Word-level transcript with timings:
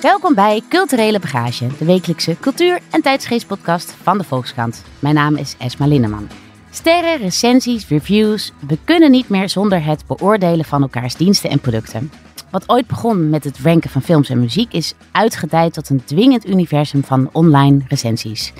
Welkom 0.00 0.34
bij 0.34 0.62
Culturele 0.68 1.18
Bagage, 1.18 1.66
de 1.78 1.84
wekelijkse 1.84 2.36
cultuur- 2.40 2.80
en 2.90 3.02
tijdsgeestpodcast 3.02 3.90
van 4.02 4.18
de 4.18 4.24
Volkskrant. 4.24 4.84
Mijn 4.98 5.14
naam 5.14 5.36
is 5.36 5.54
Esma 5.58 5.86
Linneman. 5.86 6.28
Sterren, 6.70 7.16
recensies, 7.16 7.88
reviews, 7.88 8.52
we 8.66 8.78
kunnen 8.84 9.10
niet 9.10 9.28
meer 9.28 9.48
zonder 9.48 9.84
het 9.84 10.06
beoordelen 10.06 10.64
van 10.64 10.82
elkaars 10.82 11.14
diensten 11.14 11.50
en 11.50 11.60
producten. 11.60 12.12
Wat 12.50 12.68
ooit 12.68 12.86
begon 12.86 13.30
met 13.30 13.44
het 13.44 13.58
ranken 13.58 13.90
van 13.90 14.02
films 14.02 14.28
en 14.28 14.40
muziek 14.40 14.72
is 14.72 14.94
uitgedijd 15.12 15.72
tot 15.72 15.88
een 15.88 16.04
dwingend 16.04 16.48
universum 16.48 17.04
van 17.04 17.28
online 17.32 17.80
recensies. 17.88 18.52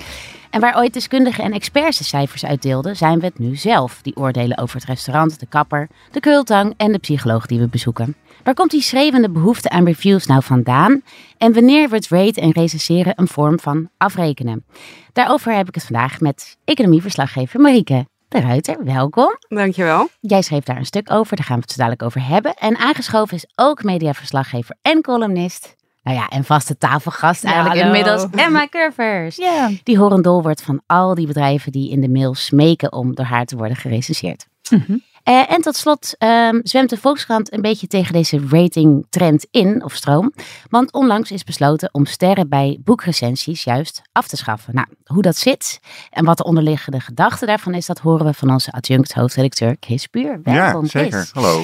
En 0.49 0.59
waar 0.59 0.77
ooit 0.77 0.93
deskundigen 0.93 1.43
en 1.43 1.51
experts 1.51 1.97
de 1.97 2.03
cijfers 2.03 2.45
uitdeelden, 2.45 2.95
zijn 2.95 3.19
we 3.19 3.25
het 3.25 3.39
nu 3.39 3.55
zelf 3.55 3.99
die 4.01 4.15
oordelen 4.15 4.57
over 4.57 4.75
het 4.75 4.85
restaurant, 4.85 5.39
de 5.39 5.45
kapper, 5.45 5.87
de 6.11 6.19
kultang 6.19 6.73
en 6.77 6.91
de 6.91 6.97
psycholoog 6.97 7.45
die 7.45 7.59
we 7.59 7.67
bezoeken. 7.67 8.15
Waar 8.43 8.53
komt 8.53 8.71
die 8.71 8.81
schreeuwende 8.81 9.29
behoefte 9.29 9.69
aan 9.69 9.85
reviews 9.85 10.25
nou 10.25 10.43
vandaan? 10.43 11.01
En 11.37 11.53
wanneer 11.53 11.89
wordt 11.89 12.07
rate 12.07 12.41
en 12.41 12.51
recenseren 12.51 13.13
een 13.15 13.27
vorm 13.27 13.59
van 13.59 13.89
afrekenen? 13.97 14.65
Daarover 15.13 15.55
heb 15.55 15.67
ik 15.67 15.75
het 15.75 15.83
vandaag 15.83 16.19
met 16.19 16.57
economieverslaggever 16.65 17.59
Marieke 17.59 18.07
de 18.27 18.39
Ruiter. 18.39 18.83
Welkom. 18.83 19.37
Dankjewel. 19.47 20.09
Jij 20.19 20.41
schreef 20.41 20.63
daar 20.63 20.77
een 20.77 20.85
stuk 20.85 21.11
over, 21.11 21.35
daar 21.35 21.45
gaan 21.45 21.55
we 21.55 21.61
het 21.61 21.71
zo 21.71 21.77
dadelijk 21.77 22.03
over 22.03 22.27
hebben. 22.27 22.53
En 22.53 22.77
aangeschoven 22.77 23.35
is 23.35 23.45
ook 23.55 23.83
mediaverslaggever 23.83 24.75
en 24.81 25.01
columnist. 25.01 25.75
Nou 26.03 26.17
ja, 26.17 26.27
en 26.27 26.43
vaste 26.43 26.77
tafelgast 26.77 27.43
eigenlijk 27.43 27.75
hallo. 27.81 27.95
inmiddels. 27.95 28.27
Emma 28.45 28.67
Curvers. 28.67 29.35
Ja. 29.35 29.69
Die 29.83 29.97
horendol 29.97 30.41
wordt 30.41 30.61
van 30.61 30.81
al 30.85 31.15
die 31.15 31.27
bedrijven 31.27 31.71
die 31.71 31.91
in 31.91 32.01
de 32.01 32.09
mail 32.09 32.33
smeken 32.33 32.91
om 32.91 33.15
door 33.15 33.25
haar 33.25 33.45
te 33.45 33.55
worden 33.55 33.77
gerecenseerd. 33.77 34.47
Mhm. 34.69 34.97
Eh, 35.23 35.51
en 35.51 35.61
tot 35.61 35.75
slot 35.75 36.15
ehm, 36.17 36.59
zwemt 36.63 36.89
de 36.89 36.97
Volkskrant 36.97 37.53
een 37.53 37.61
beetje 37.61 37.87
tegen 37.87 38.13
deze 38.13 38.41
ratingtrend 38.49 39.47
in, 39.51 39.83
of 39.83 39.93
stroom. 39.93 40.33
Want 40.69 40.93
onlangs 40.93 41.31
is 41.31 41.43
besloten 41.43 41.93
om 41.93 42.05
sterren 42.05 42.49
bij 42.49 42.79
boekrecensies 42.83 43.63
juist 43.63 44.01
af 44.11 44.27
te 44.27 44.37
schaffen. 44.37 44.75
Nou, 44.75 44.87
hoe 45.03 45.21
dat 45.21 45.37
zit 45.37 45.79
en 46.09 46.25
wat 46.25 46.37
de 46.37 46.43
onderliggende 46.43 46.99
gedachte 46.99 47.45
daarvan 47.45 47.73
is, 47.73 47.85
dat 47.85 47.99
horen 47.99 48.25
we 48.25 48.33
van 48.33 48.51
onze 48.51 48.71
adjunct 48.71 49.13
hoofdredacteur 49.13 49.75
Chris 49.79 50.07
Puur. 50.07 50.39
Welkom, 50.43 50.83
ja, 50.83 50.89
zeker. 50.89 51.11
Chris. 51.11 51.31
Hallo. 51.31 51.63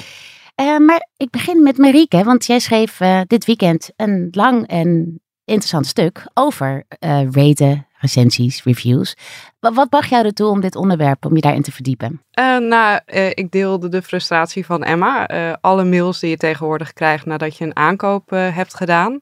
Eh, 0.56 0.78
maar 0.78 1.08
ik 1.18 1.30
begin 1.30 1.64
met 1.64 1.78
Marieke, 1.78 2.24
want 2.24 2.46
jij 2.46 2.60
schreef 2.60 3.00
eh, 3.00 3.22
dit 3.28 3.46
weekend 3.46 3.90
een 3.96 4.28
lang 4.32 4.68
en 4.68 5.22
interessant 5.46 5.86
stuk 5.86 6.28
over 6.34 6.86
raten, 7.00 7.87
recensies, 7.98 8.64
reviews. 8.64 9.16
Wat, 9.60 9.90
bracht 9.90 10.10
jou 10.10 10.26
ertoe 10.26 10.48
om 10.48 10.62
dit 10.62 10.76
onderwerp, 10.76 11.26
om 11.26 11.36
je 11.36 11.42
daarin 11.42 11.62
te 11.62 11.72
verdiepen? 11.72 12.22
Eh, 12.32 12.58
nou, 12.58 13.00
eh, 13.06 13.30
ik 13.30 13.52
deelde 13.52 13.90
de 13.90 14.02
frustratie 14.02 14.66
van 14.66 14.84
Emma. 14.84 15.28
Eh, 15.28 15.54
alle 15.62 15.84
mails 15.84 16.20
die 16.20 16.30
je 16.30 16.38
tegenwoordig 16.38 16.94
krijgt 16.94 17.26
nadat 17.26 17.58
je 17.58 17.66
een 17.66 17.76
aankoop 17.76 18.30
hebt 18.30 18.76
gedaan. 18.76 19.22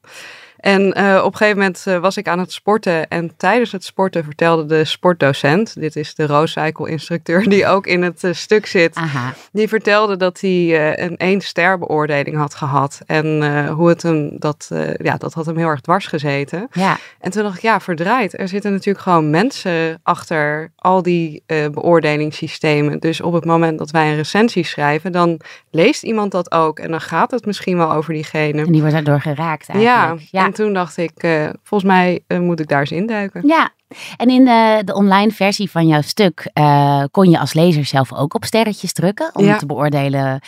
En 0.56 0.92
eh, 0.92 1.22
op 1.24 1.32
een 1.32 1.36
gegeven 1.36 1.58
moment 1.58 1.84
eh, 1.86 1.98
was 1.98 2.16
ik 2.16 2.28
aan 2.28 2.38
het 2.38 2.52
sporten. 2.52 3.08
En 3.08 3.36
tijdens 3.36 3.72
het 3.72 3.84
sporten 3.84 4.24
vertelde 4.24 4.64
de 4.64 4.84
sportdocent, 4.84 5.80
dit 5.80 5.96
is 5.96 6.14
de 6.14 6.26
rooscycle-instructeur 6.26 7.48
die 7.48 7.66
ook 7.66 7.86
in 7.86 8.02
het 8.02 8.24
eh, 8.24 8.32
stuk 8.32 8.66
zit, 8.66 8.94
Aha, 8.94 9.34
die 9.52 9.68
vertelde 9.68 10.16
dat 10.16 10.40
hij 10.40 10.98
een 11.00 11.16
één 11.16 11.40
ster 11.40 11.78
beoordeling 11.78 12.36
had 12.36 12.54
gehad. 12.54 13.00
En 13.06 13.68
hoe 13.68 13.88
het 13.88 14.02
hem, 14.02 14.30
dat, 14.38 14.70
ja, 15.02 15.16
dat 15.16 15.34
had 15.34 15.46
hem 15.46 15.56
heel 15.56 15.68
erg 15.68 15.80
dwars 15.80 16.06
gezeten. 16.06 16.68
ja. 16.72 16.98
En 17.20 17.30
toen 17.30 17.42
dacht 17.42 17.56
ik, 17.56 17.62
ja, 17.62 17.80
verdraaid. 17.80 18.38
Er 18.38 18.48
zitten 18.48 18.72
natuurlijk 18.72 19.04
gewoon 19.04 19.30
mensen 19.30 20.00
achter 20.02 20.70
al 20.76 21.02
die 21.02 21.42
beoordelingssystemen. 21.46 22.98
Dus 22.98 23.20
op 23.20 23.32
het 23.32 23.44
moment 23.44 23.78
dat 23.78 23.90
wij 23.90 24.10
een 24.10 24.16
recensie 24.16 24.64
schrijven, 24.64 25.12
dan 25.12 25.40
leest 25.70 26.02
iemand 26.02 26.32
dat 26.32 26.52
ook. 26.52 26.78
En 26.78 26.90
dan 26.90 27.00
gaat 27.00 27.30
het 27.30 27.46
misschien 27.46 27.76
wel 27.76 27.92
over 27.92 28.14
diegene. 28.14 28.64
En 28.64 28.72
die 28.72 28.80
wordt 28.80 28.94
daardoor 28.94 29.20
geraakt 29.20 29.66
Ja, 29.66 29.72
eigenlijk. 29.74 30.28
Ja, 30.30 30.44
en 30.44 30.52
toen 30.56 30.72
dacht 30.72 30.96
ik, 30.96 31.10
eh, 31.16 31.48
volgens 31.62 31.90
mij 31.90 32.20
eh, 32.26 32.38
moet 32.38 32.60
ik 32.60 32.68
daar 32.68 32.80
eens 32.80 32.90
induiken. 32.90 33.46
ja. 33.46 33.70
En 34.16 34.28
in 34.28 34.44
de, 34.44 34.82
de 34.84 34.94
online 34.94 35.30
versie 35.30 35.70
van 35.70 35.86
jouw 35.86 36.00
stuk 36.02 36.50
eh, 36.52 37.02
kon 37.10 37.30
je 37.30 37.38
als 37.38 37.52
lezer 37.54 37.84
zelf 37.84 38.12
ook 38.14 38.34
op 38.34 38.44
sterretjes 38.44 38.92
drukken 38.92 39.30
om 39.34 39.44
Ja. 39.44 39.56
te 39.56 39.66
beoordelen 39.66 40.40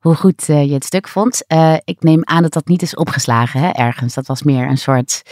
hoe 0.00 0.14
goed 0.14 0.48
eh, 0.48 0.64
je 0.64 0.72
het 0.74 0.84
stuk 0.84 1.08
vond. 1.08 1.46
Eh, 1.46 1.74
ik 1.84 2.02
neem 2.02 2.20
aan 2.24 2.42
dat 2.42 2.52
dat 2.52 2.66
niet 2.66 2.82
is 2.82 2.94
opgeslagen 2.96 3.60
hè, 3.60 3.68
ergens. 3.68 4.14
Dat 4.14 4.26
was 4.26 4.42
meer 4.42 4.68
een 4.68 4.78
soort... 4.78 5.22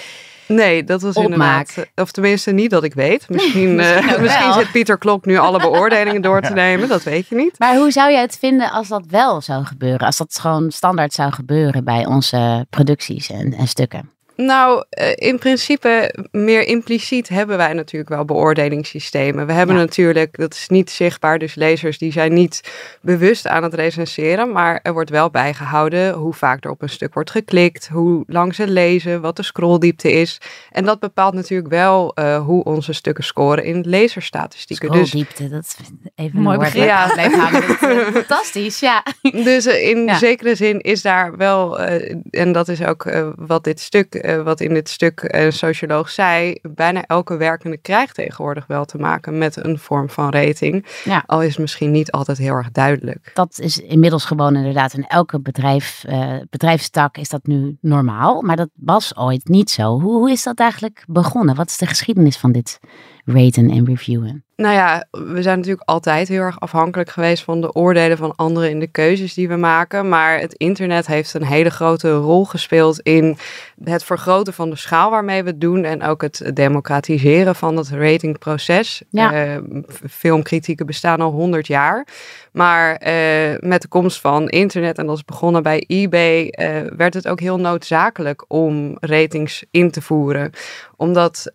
Nee, 0.46 0.84
dat 0.84 1.02
was 1.02 1.14
Opmaak. 1.14 1.32
inderdaad, 1.32 1.72
eh, 1.76 2.02
of 2.04 2.10
tenminste 2.10 2.50
niet 2.50 2.70
dat 2.70 2.84
ik 2.84 2.94
weet. 2.94 3.28
Misschien, 3.28 3.80
eh, 3.80 3.94
Misschien 3.94 4.14
ook 4.14 4.20
misschien 4.20 4.52
zit 4.52 4.72
Pieter 4.72 4.98
Klok 4.98 5.24
nu 5.24 5.36
alle 5.38 5.58
beoordelingen 5.58 6.22
door 6.22 6.40
te 6.40 6.52
nemen, 6.52 6.88
dat 6.88 7.02
weet 7.02 7.28
je 7.28 7.34
niet. 7.34 7.58
Maar 7.58 7.76
hoe 7.76 7.90
zou 7.90 8.10
jij 8.12 8.20
het 8.20 8.36
vinden 8.38 8.70
als 8.70 8.88
dat 8.88 9.02
wel 9.08 9.40
zou 9.40 9.64
gebeuren? 9.64 10.06
Als 10.06 10.16
dat 10.16 10.38
gewoon 10.40 10.70
standaard 10.70 11.12
zou 11.12 11.32
gebeuren 11.32 11.84
bij 11.84 12.06
onze 12.06 12.66
producties 12.70 13.30
en, 13.30 13.52
en 13.54 13.66
stukken? 13.68 14.10
Nou, 14.44 14.84
eh, 14.90 15.12
in 15.14 15.38
principe, 15.38 16.14
meer 16.30 16.66
impliciet 16.66 17.28
hebben 17.28 17.56
wij 17.56 17.72
natuurlijk 17.72 18.10
wel 18.10 18.24
beoordelingssystemen. 18.24 19.46
We 19.46 19.52
hebben 19.52 19.74
Ja. 19.76 19.80
natuurlijk, 19.80 20.36
dat 20.38 20.54
is 20.54 20.68
niet 20.68 20.90
zichtbaar, 20.90 21.38
dus 21.38 21.54
lezers 21.54 21.98
die 21.98 22.12
zijn 22.12 22.32
niet 22.32 22.60
bewust 23.00 23.46
aan 23.46 23.62
het 23.62 23.74
recenseren, 23.74 24.52
maar 24.52 24.80
er 24.82 24.92
wordt 24.92 25.10
wel 25.10 25.30
bijgehouden 25.30 26.12
hoe 26.14 26.32
vaak 26.34 26.64
er 26.64 26.70
op 26.70 26.82
een 26.82 26.88
stuk 26.88 27.14
wordt 27.14 27.30
geklikt, 27.30 27.88
hoe 27.92 28.24
lang 28.26 28.54
ze 28.54 28.68
lezen, 28.68 29.20
wat 29.20 29.36
de 29.36 29.42
scrolldiepte 29.42 30.12
is. 30.12 30.38
En 30.70 30.84
dat 30.84 31.00
bepaalt 31.00 31.34
natuurlijk 31.34 31.70
wel 31.70 32.14
eh, 32.14 32.44
hoe 32.44 32.64
onze 32.64 32.92
stukken 32.92 33.24
scoren 33.24 33.64
in 33.64 33.84
lezersstatistieken. 33.86 34.92
Dus 34.92 35.08
Scrolldiepte, 35.08 35.48
dat 35.48 35.64
is 35.64 35.76
even 36.14 36.40
Mooi 36.42 36.56
een 36.56 36.62
woord 36.62 36.72
begrip. 36.72 36.88
Ja. 36.88 37.16
eh, 37.16 38.12
Fantastisch, 38.20 38.80
ja. 38.80 39.04
Dus 39.22 39.66
in 39.66 40.04
Ja. 40.04 40.16
zekere 40.18 40.54
zin 40.54 40.80
is 40.80 41.02
daar 41.02 41.36
wel, 41.36 41.80
eh, 41.80 42.16
en 42.30 42.52
dat 42.52 42.68
is 42.68 42.82
ook 42.84 43.04
eh, 43.04 43.28
wat 43.36 43.64
dit 43.64 43.80
stuk, 43.80 44.14
eh, 44.30 44.42
wat 44.42 44.60
in 44.60 44.74
dit 44.74 44.88
stuk 44.88 45.22
een 45.22 45.52
socioloog 45.52 46.10
zei, 46.10 46.58
bijna 46.62 47.04
elke 47.06 47.36
werkende 47.36 47.76
krijgt 47.76 48.14
tegenwoordig 48.14 48.66
wel 48.66 48.84
te 48.84 48.98
maken 48.98 49.38
met 49.38 49.64
een 49.64 49.78
vorm 49.78 50.10
van 50.10 50.30
rating. 50.30 50.86
Ja. 51.04 51.22
Al 51.26 51.42
is 51.42 51.48
het 51.48 51.58
misschien 51.58 51.90
niet 51.90 52.10
altijd 52.10 52.38
heel 52.38 52.54
erg 52.54 52.70
duidelijk. 52.70 53.30
Dat 53.34 53.58
is 53.58 53.78
inmiddels 53.78 54.24
gewoon 54.24 54.56
inderdaad 54.56 54.92
in 54.92 55.06
elke 55.06 55.40
bedrijf, 55.40 56.04
eh, 56.06 56.36
bedrijfstak 56.50 57.16
is 57.16 57.28
dat 57.28 57.46
nu 57.46 57.76
normaal. 57.80 58.42
Maar 58.42 58.56
dat 58.56 58.70
was 58.74 59.16
ooit 59.16 59.48
niet 59.48 59.70
zo. 59.70 60.00
Hoe, 60.00 60.12
hoe 60.12 60.30
is 60.30 60.42
dat 60.42 60.58
eigenlijk 60.58 61.04
begonnen? 61.06 61.54
Wat 61.54 61.68
is 61.68 61.76
de 61.76 61.86
geschiedenis 61.86 62.36
van 62.36 62.52
dit 62.52 62.78
raten 63.24 63.70
en 63.70 63.84
reviewen? 63.84 64.44
Nou 64.60 64.74
ja, 64.74 65.04
we 65.10 65.42
zijn 65.42 65.58
natuurlijk 65.58 65.88
altijd 65.88 66.28
heel 66.28 66.40
erg 66.40 66.60
afhankelijk 66.60 67.10
geweest 67.10 67.44
van 67.44 67.60
de 67.60 67.72
oordelen 67.72 68.16
van 68.16 68.36
anderen 68.36 68.70
in 68.70 68.80
de 68.80 68.86
keuzes 68.86 69.34
die 69.34 69.48
we 69.48 69.56
maken. 69.56 70.08
Maar 70.08 70.40
het 70.40 70.54
internet 70.54 71.06
heeft 71.06 71.34
een 71.34 71.44
hele 71.44 71.70
grote 71.70 72.12
rol 72.12 72.44
gespeeld 72.44 73.00
in 73.00 73.36
het 73.84 74.04
vergroten 74.04 74.52
van 74.52 74.70
de 74.70 74.76
schaal 74.76 75.10
waarmee 75.10 75.42
we 75.42 75.48
het 75.48 75.60
doen. 75.60 75.84
En 75.84 76.02
ook 76.02 76.22
het 76.22 76.50
democratiseren 76.54 77.54
van 77.54 77.76
het 77.76 77.88
ratingproces. 77.88 79.02
Ja. 79.10 79.32
Eh, 79.32 79.56
filmkritieken 80.08 80.86
bestaan 80.86 81.20
al 81.20 81.30
100 81.30 81.66
jaar. 81.66 82.06
Maar 82.52 82.94
eh, 82.94 83.58
met 83.58 83.82
de 83.82 83.88
komst 83.88 84.20
van 84.20 84.48
internet, 84.48 84.98
en 84.98 85.06
dat 85.06 85.16
is 85.16 85.24
begonnen 85.24 85.62
bij 85.62 85.84
eBay, 85.86 86.48
eh, 86.48 86.80
werd 86.96 87.14
het 87.14 87.28
ook 87.28 87.40
heel 87.40 87.60
noodzakelijk 87.60 88.44
om 88.48 88.96
ratings 89.00 89.64
in 89.70 89.90
te 89.90 90.02
voeren. 90.02 90.50
Omdat 90.96 91.50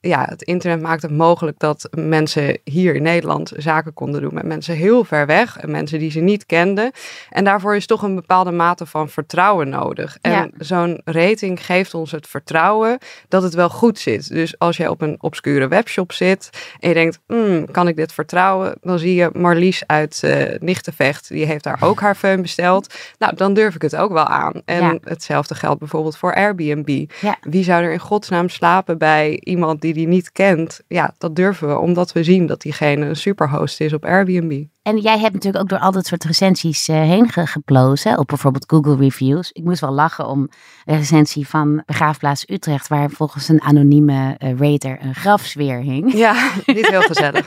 ja, 0.00 0.24
het 0.28 0.42
internet 0.42 0.80
maakt 0.80 1.02
het 1.02 1.10
mogelijk 1.10 1.58
dat 1.58 1.88
mensen 1.90 2.49
hier 2.64 2.94
in 2.94 3.02
Nederland 3.02 3.52
zaken 3.56 3.92
konden 3.94 4.20
doen 4.20 4.34
met 4.34 4.44
mensen 4.44 4.74
heel 4.74 5.04
ver 5.04 5.26
weg 5.26 5.58
en 5.58 5.70
mensen 5.70 5.98
die 5.98 6.10
ze 6.10 6.20
niet 6.20 6.46
kenden. 6.46 6.90
En 7.30 7.44
daarvoor 7.44 7.76
is 7.76 7.86
toch 7.86 8.02
een 8.02 8.14
bepaalde 8.14 8.50
mate 8.50 8.86
van 8.86 9.08
vertrouwen 9.08 9.68
nodig. 9.68 10.18
En 10.20 10.30
Ja. 10.30 10.48
zo'n 10.58 11.00
rating 11.04 11.64
geeft 11.66 11.94
ons 11.94 12.10
het 12.10 12.26
vertrouwen 12.26 12.98
dat 13.28 13.42
het 13.42 13.54
wel 13.54 13.68
goed 13.68 13.98
zit. 13.98 14.28
Dus 14.28 14.58
als 14.58 14.76
jij 14.76 14.88
op 14.88 15.00
een 15.00 15.16
obscure 15.20 15.68
webshop 15.68 16.12
zit 16.12 16.50
en 16.80 16.88
je 16.88 16.94
denkt, 16.94 17.18
"Hmm, 17.26 17.70
kan 17.70 17.88
ik 17.88 17.96
dit 17.96 18.12
vertrouwen? 18.12 18.74
Dan 18.80 18.98
zie 18.98 19.14
je 19.14 19.30
Marlies 19.32 19.82
uit 19.86 20.22
eh 20.22 20.58
Nichtenvecht, 20.60 21.28
die 21.28 21.44
heeft 21.44 21.64
daar 21.64 21.78
ook 21.80 22.00
haar 22.00 22.16
föhn 22.16 22.40
besteld. 22.40 22.94
Nou, 23.18 23.36
dan 23.36 23.54
durf 23.54 23.74
ik 23.74 23.82
het 23.82 23.96
ook 23.96 24.12
wel 24.12 24.26
aan. 24.26 24.52
En 24.64 24.82
Ja. 24.82 24.98
hetzelfde 25.04 25.54
geldt 25.54 25.78
bijvoorbeeld 25.78 26.16
voor 26.16 26.34
Airbnb. 26.34 27.10
Ja. 27.20 27.36
Wie 27.40 27.64
zou 27.64 27.82
er 27.82 27.92
in 27.92 27.98
godsnaam 27.98 28.48
slapen 28.48 28.58
slapen 28.70 28.98
bij 28.98 29.40
iemand 29.44 29.80
die 29.80 29.92
die 29.92 30.06
niet 30.06 30.32
kent, 30.32 30.80
ja, 30.88 31.14
dat 31.18 31.36
durven 31.36 31.68
we 31.68 31.78
omdat 31.78 32.12
we 32.12 32.24
zien 32.24 32.29
dat 32.38 32.60
diegene 32.60 33.06
een 33.06 33.16
superhost 33.16 33.80
is 33.80 33.92
op 33.92 34.04
Airbnb. 34.04 34.64
En 34.82 34.98
jij 34.98 35.18
hebt 35.18 35.32
natuurlijk 35.32 35.62
ook 35.62 35.68
door 35.68 35.78
al 35.78 35.92
dat 35.92 36.06
soort 36.06 36.24
recensies 36.24 36.88
uh, 36.88 36.96
heen 36.96 37.28
geplozen. 37.28 38.18
Op 38.18 38.26
bijvoorbeeld 38.26 38.64
Google 38.66 38.96
Reviews. 38.96 39.50
Ik 39.52 39.64
moest 39.64 39.80
wel 39.80 39.92
lachen 39.92 40.26
om 40.26 40.48
een 40.84 40.96
recensie 40.96 41.48
van 41.48 41.82
Begraafplaats 41.86 42.44
Utrecht. 42.48 42.88
Waar 42.88 43.10
volgens 43.10 43.48
een 43.48 43.62
anonieme 43.62 44.36
uh, 44.38 44.58
rater 44.58 44.98
een 45.00 45.14
grafsfeer 45.14 45.80
hing. 45.80 46.12
Ja, 46.14 46.50
niet 46.66 46.88
heel 46.88 47.02
gezellig. 47.02 47.46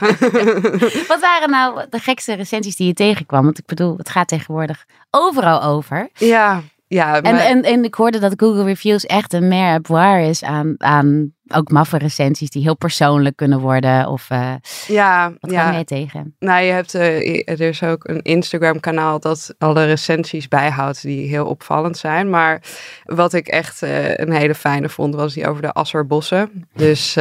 Wat 1.08 1.20
waren 1.20 1.50
nou 1.50 1.86
de 1.90 1.98
gekste 1.98 2.34
recensies 2.34 2.76
die 2.76 2.86
je 2.86 2.94
tegenkwam? 2.94 3.44
Want 3.44 3.58
ik 3.58 3.66
bedoel, 3.66 3.96
het 3.96 4.08
gaat 4.08 4.28
tegenwoordig 4.28 4.84
overal 5.10 5.62
over. 5.62 6.08
Ja, 6.14 6.62
ja, 6.94 7.20
en, 7.20 7.36
en, 7.36 7.62
en 7.62 7.84
ik 7.84 7.94
hoorde 7.94 8.18
dat 8.18 8.32
Google 8.36 8.64
Reviews 8.64 9.06
echt 9.06 9.32
een 9.32 9.82
boire 9.82 10.28
is 10.28 10.42
aan, 10.42 10.74
aan 10.78 11.34
ook 11.48 11.70
maffe 11.70 11.98
recensies 11.98 12.50
die 12.50 12.62
heel 12.62 12.76
persoonlijk 12.76 13.36
kunnen 13.36 13.60
worden. 13.60 14.08
Of 14.08 14.30
uh, 14.30 14.54
ja, 14.86 15.32
wat 15.40 15.50
ja. 15.50 15.70
je 15.70 15.84
tegen? 15.84 16.36
Nou, 16.38 16.62
je 16.62 16.72
hebt, 16.72 16.94
uh, 16.94 17.48
er 17.48 17.60
is 17.60 17.82
ook 17.82 18.08
een 18.08 18.22
Instagram 18.22 18.80
kanaal 18.80 19.20
dat 19.20 19.54
alle 19.58 19.84
recensies 19.84 20.48
bijhoudt 20.48 21.02
die 21.02 21.28
heel 21.28 21.46
opvallend 21.46 21.98
zijn. 21.98 22.30
Maar 22.30 22.62
wat 23.04 23.32
ik 23.32 23.46
echt 23.46 23.82
uh, 23.82 24.16
een 24.16 24.32
hele 24.32 24.54
fijne 24.54 24.88
vond, 24.88 25.14
was 25.14 25.34
die 25.34 25.48
over 25.48 25.62
de 25.62 25.72
Asserbossen. 25.72 26.68
Dus 26.74 27.16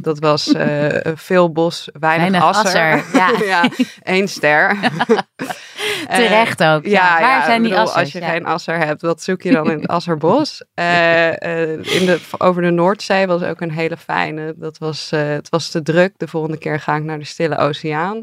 dat 0.00 0.18
was 0.18 0.54
veel 1.14 1.52
bos, 1.52 1.88
weinig, 1.92 2.30
weinig 2.30 2.42
asser. 2.42 2.92
asser. 2.92 3.18
Ja. 3.18 3.32
ja, 3.62 3.70
één 4.02 4.28
ster. 4.28 4.76
Terecht 6.14 6.62
ook. 6.62 6.86
Ja, 6.86 7.20
Waar 7.20 7.44
zijn 7.44 7.62
die 7.62 7.70
bedoel, 7.70 7.84
assers? 7.84 8.00
Als 8.00 8.12
je 8.12 8.20
geen 8.20 8.46
asser 8.46 8.78
hebt, 8.78 9.02
wat 9.02 9.22
zoek 9.22 9.42
je 9.42 9.52
dan 9.52 9.70
in 9.70 9.78
het 9.78 9.88
Asserbos? 9.96 10.62
in 10.74 12.06
de, 12.06 12.18
over 12.38 12.62
de 12.62 12.70
Noordzee 12.70 13.26
was 13.26 13.42
ook 13.42 13.60
een 13.60 13.70
hele 13.70 13.96
fijne. 13.96 14.54
Dat 14.56 14.78
was, 14.78 15.10
uh, 15.14 15.20
het 15.28 15.48
was 15.48 15.70
te 15.70 15.82
druk. 15.82 16.12
De 16.16 16.28
volgende 16.28 16.58
keer 16.58 16.80
ga 16.80 16.96
ik 16.96 17.02
naar 17.02 17.18
de 17.18 17.24
Stille 17.24 17.56
Oceaan. 17.56 18.22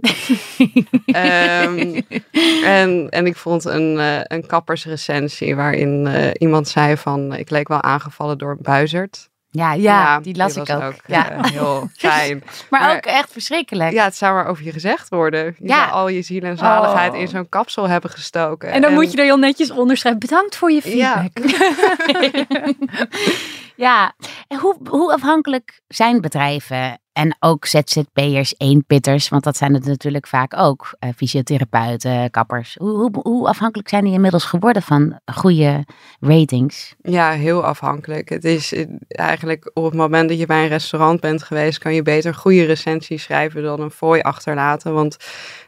um, 1.64 2.02
en, 2.82 3.10
en 3.10 3.26
ik 3.26 3.36
vond 3.36 3.66
een, 3.66 4.00
een 4.24 4.46
kappersrecensie 4.46 5.56
waarin 5.56 6.08
iemand 6.38 6.68
zei 6.68 6.98
van... 6.98 7.36
Ik 7.36 7.50
leek 7.50 7.68
wel 7.68 7.82
aangevallen 7.82 8.38
door 8.38 8.52
een 8.52 8.62
buizerd. 8.62 9.30
Ja, 9.50 9.74
ja, 9.74 9.80
ja, 10.02 10.20
die 10.20 10.36
las 10.36 10.54
die 10.54 10.62
ik 10.62 10.70
ook. 10.70 10.84
ook 10.84 10.94
ja. 11.08 11.40
heel 11.42 11.90
fijn. 11.98 12.44
maar, 12.70 12.82
maar, 12.82 12.96
ook 12.96 13.06
echt 13.06 13.32
verschrikkelijk. 13.32 13.92
Ja, 13.92 14.04
het 14.04 14.16
zou 14.16 14.34
maar 14.34 14.48
over 14.48 14.64
je 14.64 14.72
gezegd 14.72 15.10
worden. 15.10 15.46
Je 15.60 15.68
ja. 15.68 15.80
zou 15.84 15.92
al 15.92 16.08
je 16.10 16.22
ziel 16.22 16.42
en 16.42 16.58
zaligheid 16.58 17.14
Oh. 17.14 17.20
in 17.20 17.28
zo'n 17.28 17.50
kapsel 17.50 17.90
hebben 17.90 18.10
gestoken. 18.10 18.72
En 18.72 18.82
dan 18.82 18.94
moet 18.94 19.12
je 19.12 19.18
er 19.18 19.24
heel 19.24 19.38
netjes 19.38 19.72
onder 19.72 19.98
schrijven. 19.98 20.20
Bedankt 20.20 20.56
voor 20.56 20.72
je 20.72 20.96
Ja. 20.98 21.28
feedback. 21.34 22.46
Ja, 23.76 24.14
en 24.48 24.58
hoe, 24.60 24.76
hoe 24.90 25.14
afhankelijk 25.14 25.82
zijn 25.88 26.22
bedrijven 26.22 27.00
en 27.18 27.36
ook 27.40 27.66
ZZP'ers, 27.66 28.54
eenpitters, 28.58 29.30
want 29.30 29.44
dat 29.44 29.58
zijn 29.58 29.74
het 29.74 29.86
natuurlijk 29.86 30.28
vaak 30.28 30.58
ook, 30.58 30.96
uh, 31.00 31.10
fysiotherapeuten, 31.16 32.32
kappers. 32.32 32.76
Hoe, 32.80 32.90
hoe, 32.90 33.12
hoe 33.22 33.48
afhankelijk 33.48 33.90
zijn 33.90 34.04
die 34.04 34.14
inmiddels 34.14 34.46
geworden 34.46 34.82
van 34.82 35.20
goede 35.26 35.86
ratings? 36.20 36.96
Ja, 37.02 37.32
heel 37.32 37.64
afhankelijk. 37.64 38.30
Het 38.30 38.44
is 38.44 38.74
eh, 38.74 38.86
eigenlijk 39.08 39.72
op 39.74 39.84
het 39.84 39.94
moment 39.94 40.30
dat 40.30 40.40
je 40.40 40.46
bij 40.46 40.64
een 40.64 40.68
restaurant 40.68 41.20
bent 41.20 41.44
geweest, 41.44 41.78
kan 41.78 41.94
je 41.94 42.02
beter 42.02 42.34
goede 42.34 42.64
recensies 42.64 43.24
schrijven 43.24 43.64
dan 43.64 43.80
een 43.80 43.92
fooi 43.92 44.22
achterlaten. 44.22 44.94
Want 44.94 45.18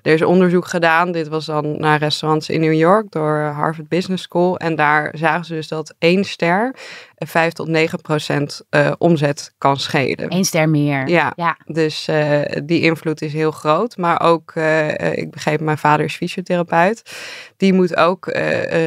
er 0.02 0.14
is 0.14 0.22
onderzoek 0.22 0.68
gedaan, 0.68 1.12
dit 1.12 1.28
was 1.28 1.46
dan 1.46 1.80
naar 1.80 2.00
restaurants 2.00 2.50
in 2.50 2.62
New 2.62 2.74
York 2.74 3.12
door 3.12 3.40
Harvard 3.40 3.88
Business 3.88 4.24
School. 4.24 4.58
En 4.58 4.76
daar 4.76 5.12
zagen 5.18 5.46
ze 5.46 5.54
dus 5.54 5.68
dat 5.68 5.96
één 6.00 6.24
ster 6.24 6.76
5 7.20 7.54
tot 7.54 7.68
9 7.68 8.02
procent 8.02 8.62
uh, 8.70 8.92
omzet 8.98 9.54
kan 9.58 9.78
schelen. 9.78 10.34
Eén 10.34 10.46
ster 10.46 10.70
meer. 10.70 11.08
Ja, 11.08 11.34
ja. 11.36 11.58
dus 11.66 12.08
uh, 12.08 12.42
die 12.64 12.82
invloed 12.82 13.22
is 13.22 13.34
heel 13.34 13.52
groot. 13.52 13.98
Maar 13.98 14.22
ook, 14.22 14.52
uh, 14.56 15.18
ik 15.18 15.32
begreep, 15.32 15.60
mijn 15.60 15.78
vader 15.78 16.06
is 16.06 16.16
fysiotherapeut. 16.16 17.16
Die 17.58 17.74
moet 17.74 17.96
ook 17.96 18.26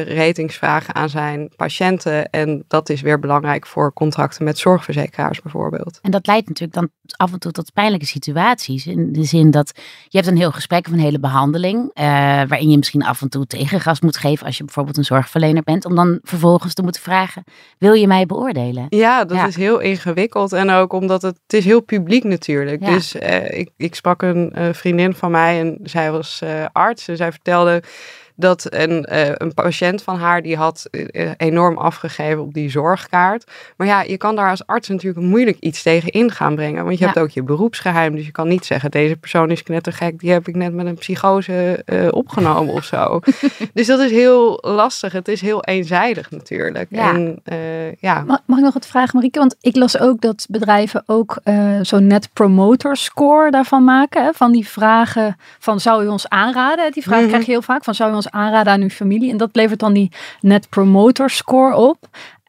ratings 0.07 0.55
vragen 0.55 0.95
aan 0.95 1.09
zijn 1.09 1.51
patiënten. 1.55 2.29
En 2.29 2.63
dat 2.67 2.89
is 2.89 3.01
weer 3.01 3.19
belangrijk 3.19 3.67
voor 3.67 3.93
contracten 3.93 4.43
met 4.43 4.57
zorgverzekeraars 4.57 5.41
bijvoorbeeld. 5.41 5.99
En 6.01 6.11
dat 6.11 6.27
leidt 6.27 6.47
natuurlijk 6.47 6.79
dan 6.79 6.89
af 7.17 7.33
en 7.33 7.39
toe 7.39 7.51
tot 7.51 7.73
pijnlijke 7.73 8.05
situaties. 8.05 8.87
In 8.87 9.13
de 9.13 9.23
zin 9.23 9.51
dat 9.51 9.71
je 10.07 10.17
hebt 10.17 10.29
een 10.29 10.37
heel 10.37 10.51
gesprek 10.51 10.87
of 10.87 10.93
een 10.93 10.99
hele 10.99 11.19
behandeling. 11.19 11.91
waarin 12.47 12.69
je 12.69 12.77
misschien 12.77 13.03
af 13.03 13.21
en 13.21 13.29
toe 13.29 13.47
tegengas 13.47 14.01
moet 14.01 14.17
geven 14.17 14.45
als 14.45 14.57
je 14.57 14.63
bijvoorbeeld 14.63 14.97
een 14.97 15.05
zorgverlener 15.05 15.63
bent. 15.63 15.85
Om 15.85 15.95
dan 15.95 16.19
vervolgens 16.23 16.73
te 16.73 16.83
moeten 16.83 17.01
vragen, 17.01 17.43
wil 17.77 17.93
je 17.93 18.07
mij 18.07 18.22
beoordelen. 18.25 18.85
Ja, 18.89 19.25
dat 19.25 19.37
ja. 19.37 19.47
is 19.47 19.55
heel 19.55 19.79
ingewikkeld. 19.79 20.53
En 20.53 20.69
ook 20.69 20.93
omdat 20.93 21.21
het, 21.21 21.39
het 21.43 21.53
is 21.53 21.65
heel 21.65 21.81
publiek 21.81 22.23
natuurlijk. 22.23 22.81
Ja. 22.81 22.89
Dus 22.93 23.15
uh, 23.15 23.59
ik, 23.59 23.69
ik 23.77 23.95
sprak 23.95 24.21
een 24.21 24.53
uh, 24.57 24.73
vriendin 24.73 25.13
van 25.13 25.31
mij 25.31 25.59
en 25.59 25.79
zij 25.83 26.11
was 26.11 26.41
uh, 26.43 26.65
arts. 26.71 27.07
En 27.07 27.17
zij 27.17 27.31
vertelde 27.31 27.83
dat 28.35 28.65
een, 28.69 29.07
uh, 29.11 29.29
een 29.33 29.53
patiënt 29.53 30.01
van 30.03 30.17
haar 30.17 30.41
die 30.41 30.55
had 30.55 30.87
uh, 30.91 31.31
enorm 31.37 31.77
afgegeven 31.77 32.41
op 32.41 32.53
die 32.53 32.69
zorgkaart. 32.69 33.51
Maar 33.77 33.87
ja, 33.87 34.01
je 34.01 34.17
kan 34.17 34.35
daar 34.35 34.49
als 34.49 34.65
arts 34.67 34.87
natuurlijk 34.89 35.25
moeilijk 35.25 35.57
iets 35.59 35.81
tegen 35.83 36.09
in 36.11 36.31
gaan 36.31 36.55
brengen. 36.55 36.83
Want 36.85 36.97
je 36.97 37.05
Ja. 37.05 37.11
hebt 37.11 37.19
ook 37.19 37.29
je 37.29 37.43
beroepsgeheim. 37.43 38.15
Dus 38.15 38.25
je 38.25 38.31
kan 38.31 38.47
niet 38.47 38.65
zeggen, 38.65 38.91
deze 38.91 39.15
persoon 39.15 39.51
is 39.51 39.63
knettergek. 39.63 40.19
Die 40.19 40.31
heb 40.31 40.47
ik 40.47 40.55
net 40.55 40.73
met 40.73 40.85
een 40.85 40.95
psychose 40.95 41.83
uh, 41.85 42.07
opgenomen 42.11 42.73
of 42.73 42.83
zo. 42.83 43.19
dus 43.73 43.87
dat 43.87 43.99
is 43.99 44.11
heel 44.11 44.57
lastig. 44.61 45.11
Het 45.13 45.27
is 45.27 45.41
heel 45.41 45.63
eenzijdig 45.63 46.31
natuurlijk. 46.31 46.87
Ja. 46.89 47.13
En 47.13 47.41
ja, 47.99 48.23
Mag, 48.27 48.39
mag 48.45 48.57
ik 48.57 48.63
nog 48.63 48.73
wat 48.73 48.87
vragen, 48.87 49.11
Marieke? 49.15 49.39
Want 49.39 49.55
ik 49.61 49.75
las 49.75 49.99
ook 49.99 50.21
dat 50.21 50.45
bedrijven 50.49 51.03
ook 51.05 51.39
eh, 51.43 51.79
zo'n 51.81 52.07
net 52.07 52.29
promoter 52.33 52.97
score 52.97 53.51
daarvan 53.51 53.83
maken. 53.83 54.23
Hè? 54.23 54.31
Van 54.33 54.51
die 54.51 54.67
vragen 54.67 55.37
van 55.59 55.79
zou 55.79 56.03
u 56.03 56.07
ons 56.07 56.29
aanraden? 56.29 56.91
Die 56.91 57.03
vraag 57.03 57.19
Mhm. 57.19 57.27
krijg 57.27 57.45
je 57.45 57.51
heel 57.51 57.61
vaak 57.61 57.83
van 57.83 57.95
zou 57.95 58.11
u 58.11 58.15
ons 58.15 58.22
aanraden 58.31 58.73
aan 58.73 58.81
uw 58.81 58.89
familie? 58.89 59.31
En 59.31 59.37
dat 59.37 59.55
levert 59.55 59.79
dan 59.79 59.93
die 59.93 60.11
net 60.41 60.69
promoter 60.69 61.29
score 61.29 61.75
op. 61.75 61.97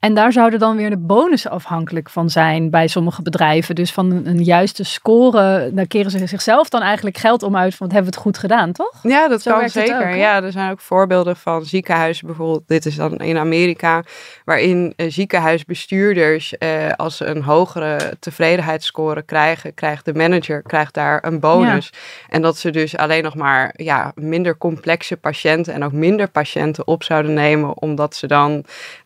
En 0.05 0.15
daar 0.15 0.33
zouden 0.33 0.59
dan 0.59 0.77
weer 0.77 0.91
de 0.91 0.97
bonussen 0.97 1.51
afhankelijk 1.51 2.11
van 2.11 2.31
zijn 2.31 2.71
bij 2.71 2.87
sommige 2.87 3.23
bedrijven. 3.23 3.75
Dus 3.75 3.93
van 3.93 4.11
een, 4.11 4.27
een 4.27 4.43
juiste 4.43 4.85
score, 4.85 5.71
daar 5.73 5.87
keren 5.87 6.11
ze 6.11 6.27
zichzelf 6.27 6.69
dan 6.69 6.83
eigenlijk 6.83 7.17
geld 7.17 7.43
om 7.43 7.57
uit 7.57 7.75
van 7.75 7.87
wat 7.87 7.95
hebben 7.95 8.11
we 8.13 8.17
het 8.17 8.27
goed 8.27 8.39
gedaan, 8.39 8.73
toch? 8.73 8.99
Ja, 9.03 9.29
dat 9.29 9.43
Zo 9.43 9.59
kan 9.59 9.69
zeker. 9.69 10.09
ook, 10.09 10.15
ja, 10.15 10.43
er 10.43 10.53
zijn 10.53 10.71
ook 10.71 10.81
voorbeelden 10.81 11.37
van 11.37 11.65
ziekenhuizen, 11.65 12.27
bijvoorbeeld, 12.27 12.63
dit 12.67 12.87
is 12.87 12.97
dan 12.97 13.17
in 13.17 13.37
Amerika, 13.37 14.03
waarin 14.45 14.93
eh, 14.97 15.11
ziekenhuisbestuurders, 15.11 16.59
eh, 16.59 16.93
als 16.97 17.17
ze 17.17 17.25
een 17.25 17.43
hogere 17.43 18.17
tevredenheidsscore 18.21 19.23
krijgen, 19.23 19.75
krijgt 19.75 20.05
de 20.05 20.15
manager 20.15 20.63
krijgt 20.63 20.95
daar 20.95 21.25
een 21.25 21.41
bonus. 21.41 21.93
En 22.29 22.43
dat 22.43 22.57
ze 22.59 22.71
dus 22.71 22.97
alleen 22.97 23.23
nog 23.23 23.35
maar 23.35 23.75
ja, 23.77 24.13
minder 24.15 24.59
complexe 24.59 25.17
patiënten 25.17 25.75
en 25.75 25.85
ook 25.85 25.93
minder 25.93 26.29
patiënten 26.29 26.87
op 26.87 27.03
zouden 27.03 27.35
nemen, 27.35 27.83
omdat 27.83 28.17
ze 28.17 28.27
dan 28.27 28.65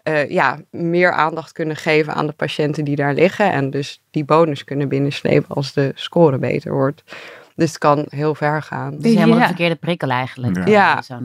eh, 0.08 0.30
ja, 0.30 0.58
meer 0.70 1.12
aandacht 1.12 1.52
kunnen 1.52 1.76
geven 1.76 2.14
aan 2.14 2.26
de 2.26 2.32
patiënten 2.32 2.84
die 2.84 2.96
daar 2.96 3.14
liggen. 3.14 3.52
En 3.52 3.70
dus 3.70 4.02
die 4.10 4.24
bonus 4.24 4.64
kunnen 4.64 4.88
binnenslepen 4.88 5.54
als 5.54 5.72
de 5.72 5.92
score 5.94 6.38
beter 6.38 6.72
wordt. 6.72 7.02
Dus 7.54 7.68
het 7.68 7.78
kan 7.78 8.06
heel 8.08 8.34
ver 8.34 8.62
gaan. 8.62 8.92
Het 8.92 9.04
is 9.04 9.14
helemaal 9.14 9.36
Ja. 9.36 9.40
de 9.40 9.46
verkeerde 9.48 9.76
prikkel 9.76 10.10
eigenlijk. 10.10 10.68
Ja. 10.68 11.02
Eh. 11.08 11.16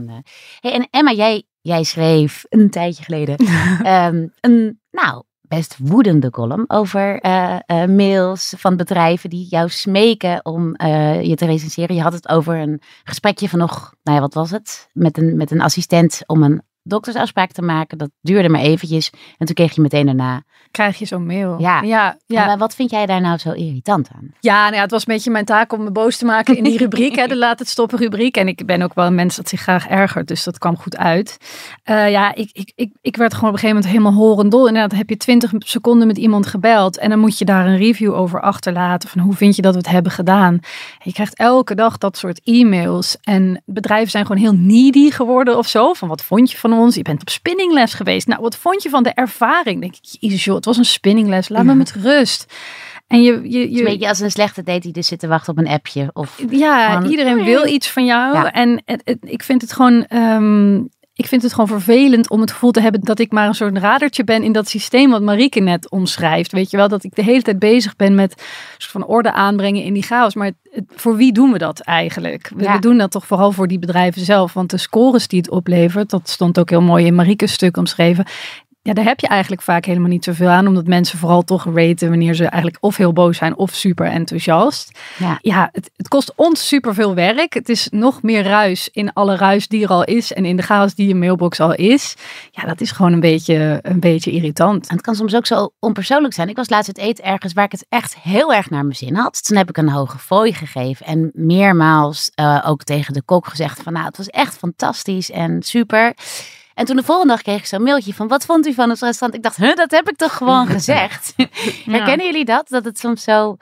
Hey, 0.59 0.73
en 0.73 0.87
Emma, 0.91 1.11
jij, 1.11 1.43
jij 1.61 1.83
schreef 1.83 2.45
een 2.49 2.69
tijdje 2.69 3.03
geleden 3.03 3.35
ehm, 3.83 4.27
een, 4.41 4.79
nou, 4.91 5.23
best 5.55 5.77
woedende 5.77 6.29
column 6.29 6.63
over 6.67 7.19
eh, 7.19 7.55
eh, 7.65 7.89
mails 7.89 8.53
van 8.57 8.75
bedrijven 8.75 9.29
die 9.29 9.47
jou 9.49 9.69
smeken 9.69 10.45
om 10.45 10.75
eh, 10.75 11.21
je 11.23 11.35
te 11.35 11.45
recenseren. 11.45 11.95
Je 11.95 12.01
had 12.01 12.13
het 12.13 12.29
over 12.29 12.55
een 12.55 12.81
gesprekje 13.03 13.49
van 13.49 13.59
nog, 13.59 13.93
nou 14.03 14.17
ja, 14.17 14.23
wat 14.23 14.33
was 14.33 14.51
het? 14.51 14.89
Met 14.93 15.17
een, 15.17 15.37
met 15.37 15.51
een 15.51 15.61
assistent 15.61 16.21
om 16.25 16.43
een 16.43 16.61
doktersafspraak 16.83 17.51
te 17.51 17.61
maken. 17.61 17.97
Dat 17.97 18.09
duurde 18.21 18.49
maar 18.49 18.61
eventjes. 18.61 19.09
En 19.37 19.45
toen 19.45 19.55
kreeg 19.55 19.75
je 19.75 19.81
meteen 19.81 20.05
daarna. 20.05 20.43
Krijg 20.71 20.99
je 20.99 21.05
zo'n 21.05 21.25
mail. 21.25 21.55
Ja. 21.59 21.81
ja, 21.81 22.17
Ja. 22.27 22.45
ja. 22.45 22.57
wat 22.57 22.75
vind 22.75 22.89
jij 22.89 23.05
daar 23.05 23.21
nou 23.21 23.37
zo 23.37 23.51
irritant 23.51 24.09
aan? 24.15 24.31
Ja, 24.39 24.63
nou 24.63 24.75
ja, 24.75 24.81
het 24.81 24.91
was 24.91 25.07
een 25.07 25.13
beetje 25.13 25.31
mijn 25.31 25.45
taak 25.45 25.73
om 25.73 25.83
me 25.83 25.91
boos 25.91 26.17
te 26.17 26.25
maken 26.25 26.57
in 26.57 26.63
die 26.63 26.77
rubriek, 26.77 27.15
hè, 27.15 27.27
de 27.27 27.37
laat 27.37 27.59
het 27.59 27.67
stoppen 27.67 27.97
rubriek. 27.97 28.37
En 28.37 28.47
ik 28.47 28.65
ben 28.65 28.81
ook 28.81 28.93
wel 28.93 29.05
een 29.05 29.15
mens 29.15 29.35
dat 29.35 29.49
zich 29.49 29.61
graag 29.61 29.87
ergert, 29.87 30.27
dus 30.27 30.43
dat 30.43 30.57
kwam 30.57 30.77
goed 30.77 30.97
uit. 30.97 31.37
Eh, 31.83 32.11
ja, 32.11 32.35
ik, 32.35 32.49
ik, 32.51 32.71
ik, 32.75 32.91
ik 33.01 33.15
werd 33.15 33.33
gewoon 33.33 33.49
op 33.49 33.55
een 33.55 33.59
gegeven 33.61 33.81
moment 33.83 34.03
helemaal 34.03 34.27
horendol. 34.27 34.67
Inderdaad, 34.67 34.97
heb 34.97 35.09
je 35.09 35.17
20 35.17 35.51
seconden 35.57 36.07
met 36.07 36.17
iemand 36.17 36.47
gebeld 36.47 36.97
en 36.97 37.09
dan 37.09 37.19
moet 37.19 37.37
je 37.37 37.45
daar 37.45 37.65
een 37.65 37.77
review 37.77 38.13
over 38.13 38.41
achterlaten 38.41 39.09
van 39.09 39.21
hoe 39.21 39.33
vind 39.33 39.55
je 39.55 39.61
dat 39.61 39.73
we 39.73 39.79
het 39.79 39.89
hebben 39.89 40.11
gedaan. 40.11 40.59
Je 41.03 41.13
krijgt 41.13 41.37
elke 41.37 41.75
dag 41.75 41.97
dat 41.97 42.17
soort 42.17 42.41
e-mails 42.43 43.17
en 43.21 43.61
bedrijven 43.65 44.11
zijn 44.11 44.25
gewoon 44.25 44.41
heel 44.41 44.55
needy 44.55 45.11
geworden 45.11 45.57
of 45.57 45.67
zo. 45.67 45.93
Van 45.93 46.07
wat 46.07 46.23
vond 46.23 46.51
je 46.51 46.57
van 46.57 46.72
ons? 46.79 46.95
Je 46.95 47.01
bent 47.01 47.21
op 47.21 47.29
spinningles 47.29 47.93
geweest. 47.93 48.27
Nou, 48.27 48.41
wat 48.41 48.55
vond 48.57 48.83
je 48.83 48.89
van 48.89 49.03
de 49.03 49.09
ervaring? 49.13 49.81
Denk 49.81 49.93
ik, 49.95 49.99
jezus 50.19 50.43
joh, 50.43 50.55
het 50.55 50.65
was 50.65 50.77
een 50.77 50.85
spinningles, 50.85 51.49
laat 51.49 51.63
me 51.63 51.75
met 51.75 51.91
rust. 51.91 52.53
En 53.07 53.21
je, 53.23 53.31
je, 53.31 53.59
Het 53.59 53.71
je, 53.73 53.79
een 53.79 53.83
beetje 53.85 54.07
als 54.07 54.19
een 54.19 54.31
slechte 54.31 54.63
date 54.63 54.79
die 54.79 54.91
dus 54.93 55.07
zit 55.07 55.19
te 55.19 55.27
wachten 55.27 55.53
op 55.53 55.59
een 55.59 55.67
appje. 55.67 56.09
Of 56.13 56.41
ja, 56.49 57.03
iedereen 57.03 57.43
wil 57.43 57.65
iets 57.67 57.89
van 57.91 58.05
jou. 58.05 58.33
Ja. 58.35 58.51
En 58.51 58.81
het, 58.85 59.01
het- 59.03 59.17
ik 59.21 59.43
vind 59.43 59.61
het 59.61 59.73
gewoon. 59.73 60.05
ehm, 60.05 60.81
ik 61.15 61.27
vind 61.27 61.41
het 61.41 61.51
gewoon 61.51 61.67
vervelend 61.67 62.29
om 62.29 62.41
het 62.41 62.51
gevoel 62.51 62.71
te 62.71 62.81
hebben 62.81 63.01
dat 63.01 63.19
ik 63.19 63.31
maar 63.31 63.47
een 63.47 63.53
soort 63.53 63.77
radertje 63.77 64.23
ben 64.23 64.43
in 64.43 64.51
dat 64.51 64.67
systeem 64.67 65.09
wat 65.09 65.21
Marieke 65.21 65.59
net 65.59 65.89
omschrijft. 65.89 66.51
Weet 66.51 66.71
je 66.71 66.77
wel, 66.77 66.87
dat 66.87 67.03
ik 67.03 67.15
de 67.15 67.23
hele 67.23 67.41
tijd 67.41 67.59
bezig 67.59 67.95
ben 67.95 68.15
met 68.15 68.43
soort 68.77 68.91
van 68.91 69.05
orde 69.05 69.31
aanbrengen 69.31 69.83
in 69.83 69.93
die 69.93 70.03
chaos. 70.03 70.35
Maar 70.35 70.51
voor 70.87 71.15
wie 71.15 71.33
doen 71.33 71.51
we 71.51 71.57
dat 71.57 71.79
eigenlijk? 71.79 72.51
We, 72.55 72.71
we, 72.71 72.79
doen 72.79 72.97
dat 72.97 73.11
toch 73.11 73.27
vooral 73.27 73.51
voor 73.51 73.67
die 73.67 73.79
bedrijven 73.79 74.21
zelf. 74.21 74.53
Want 74.53 74.69
de 74.69 74.77
scores 74.77 75.27
die 75.27 75.39
het 75.39 75.49
oplevert, 75.49 76.09
dat 76.09 76.29
stond 76.29 76.59
ook 76.59 76.69
heel 76.69 76.81
mooi 76.81 77.05
in 77.05 77.15
Marieke's 77.15 77.53
stuk 77.53 77.77
omschreven. 77.77 78.25
Ja, 78.85 78.93
daar 78.93 79.05
heb 79.05 79.19
je 79.19 79.27
eigenlijk 79.27 79.61
vaak 79.61 79.85
helemaal 79.85 80.09
niet 80.09 80.23
zoveel 80.23 80.47
aan, 80.47 80.67
omdat 80.67 80.87
mensen 80.87 81.17
vooral 81.17 81.43
toch 81.43 81.65
raten 81.73 82.09
wanneer 82.09 82.33
ze 82.33 82.45
eigenlijk 82.45 82.83
of 82.83 82.97
heel 82.97 83.13
boos 83.13 83.37
zijn 83.37 83.57
of 83.57 83.73
super 83.73 84.05
enthousiast. 84.05 84.99
Ja, 85.17 85.37
ja 85.41 85.69
het, 85.71 85.91
het 85.95 86.07
kost 86.07 86.33
ons 86.35 86.67
super 86.67 86.93
veel 86.93 87.15
werk. 87.15 87.53
Het 87.53 87.69
is 87.69 87.87
nog 87.91 88.21
meer 88.21 88.43
ruis 88.43 88.89
in 88.91 89.13
alle 89.13 89.35
ruis 89.35 89.67
die 89.67 89.83
er 89.83 89.89
al 89.89 90.03
is 90.03 90.33
en 90.33 90.45
in 90.45 90.55
de 90.55 90.61
chaos 90.61 90.95
die 90.95 91.07
je 91.07 91.15
mailbox 91.15 91.59
al 91.59 91.73
is. 91.73 92.15
Ja, 92.51 92.63
dat 92.63 92.81
is 92.81 92.91
gewoon 92.91 93.13
een 93.13 93.19
beetje, 93.19 93.79
een 93.81 93.99
beetje 93.99 94.31
irritant. 94.31 94.87
En 94.87 94.95
het 94.95 95.05
kan 95.05 95.15
soms 95.15 95.35
ook 95.35 95.45
zo 95.45 95.73
onpersoonlijk 95.79 96.33
zijn. 96.33 96.49
Ik 96.49 96.55
was 96.55 96.69
laatst 96.69 96.87
het 96.87 96.97
eten 96.97 97.23
ergens 97.23 97.53
waar 97.53 97.65
ik 97.65 97.71
het 97.71 97.85
echt 97.89 98.15
heel 98.15 98.53
erg 98.53 98.69
naar 98.69 98.83
mijn 98.83 98.95
zin 98.95 99.15
had. 99.15 99.43
Toen 99.43 99.57
heb 99.57 99.69
ik 99.69 99.77
een 99.77 99.89
hoge 99.89 100.17
fooi 100.17 100.53
gegeven 100.53 101.05
en 101.05 101.31
meermaals 101.33 102.31
uh, 102.35 102.63
ook 102.65 102.83
tegen 102.83 103.13
de 103.13 103.23
kok 103.23 103.47
gezegd 103.47 103.81
van 103.81 103.93
nou, 103.93 104.05
het 104.05 104.17
was 104.17 104.27
echt 104.27 104.57
fantastisch 104.57 105.31
en 105.31 105.61
super. 105.61 106.13
En 106.73 106.85
toen 106.85 106.95
de 106.95 107.03
volgende 107.03 107.33
dag 107.33 107.41
kreeg 107.41 107.59
ik 107.59 107.65
zo'n 107.65 107.83
mailtje 107.83 108.13
van 108.13 108.27
wat 108.27 108.45
vond 108.45 108.67
u 108.67 108.73
van 108.73 108.89
het 108.89 109.01
restaurant? 109.01 109.33
Ik 109.33 109.43
dacht, 109.43 109.57
huh, 109.57 109.75
dat 109.75 109.91
heb 109.91 110.09
ik 110.09 110.15
toch 110.15 110.37
gewoon 110.37 110.67
gezegd. 110.77 111.33
Herkennen 111.85 112.25
jullie 112.25 112.45
dat? 112.45 112.69
Dat 112.69 112.85
het 112.85 112.99
soms 112.99 113.23
zo, 113.23 113.57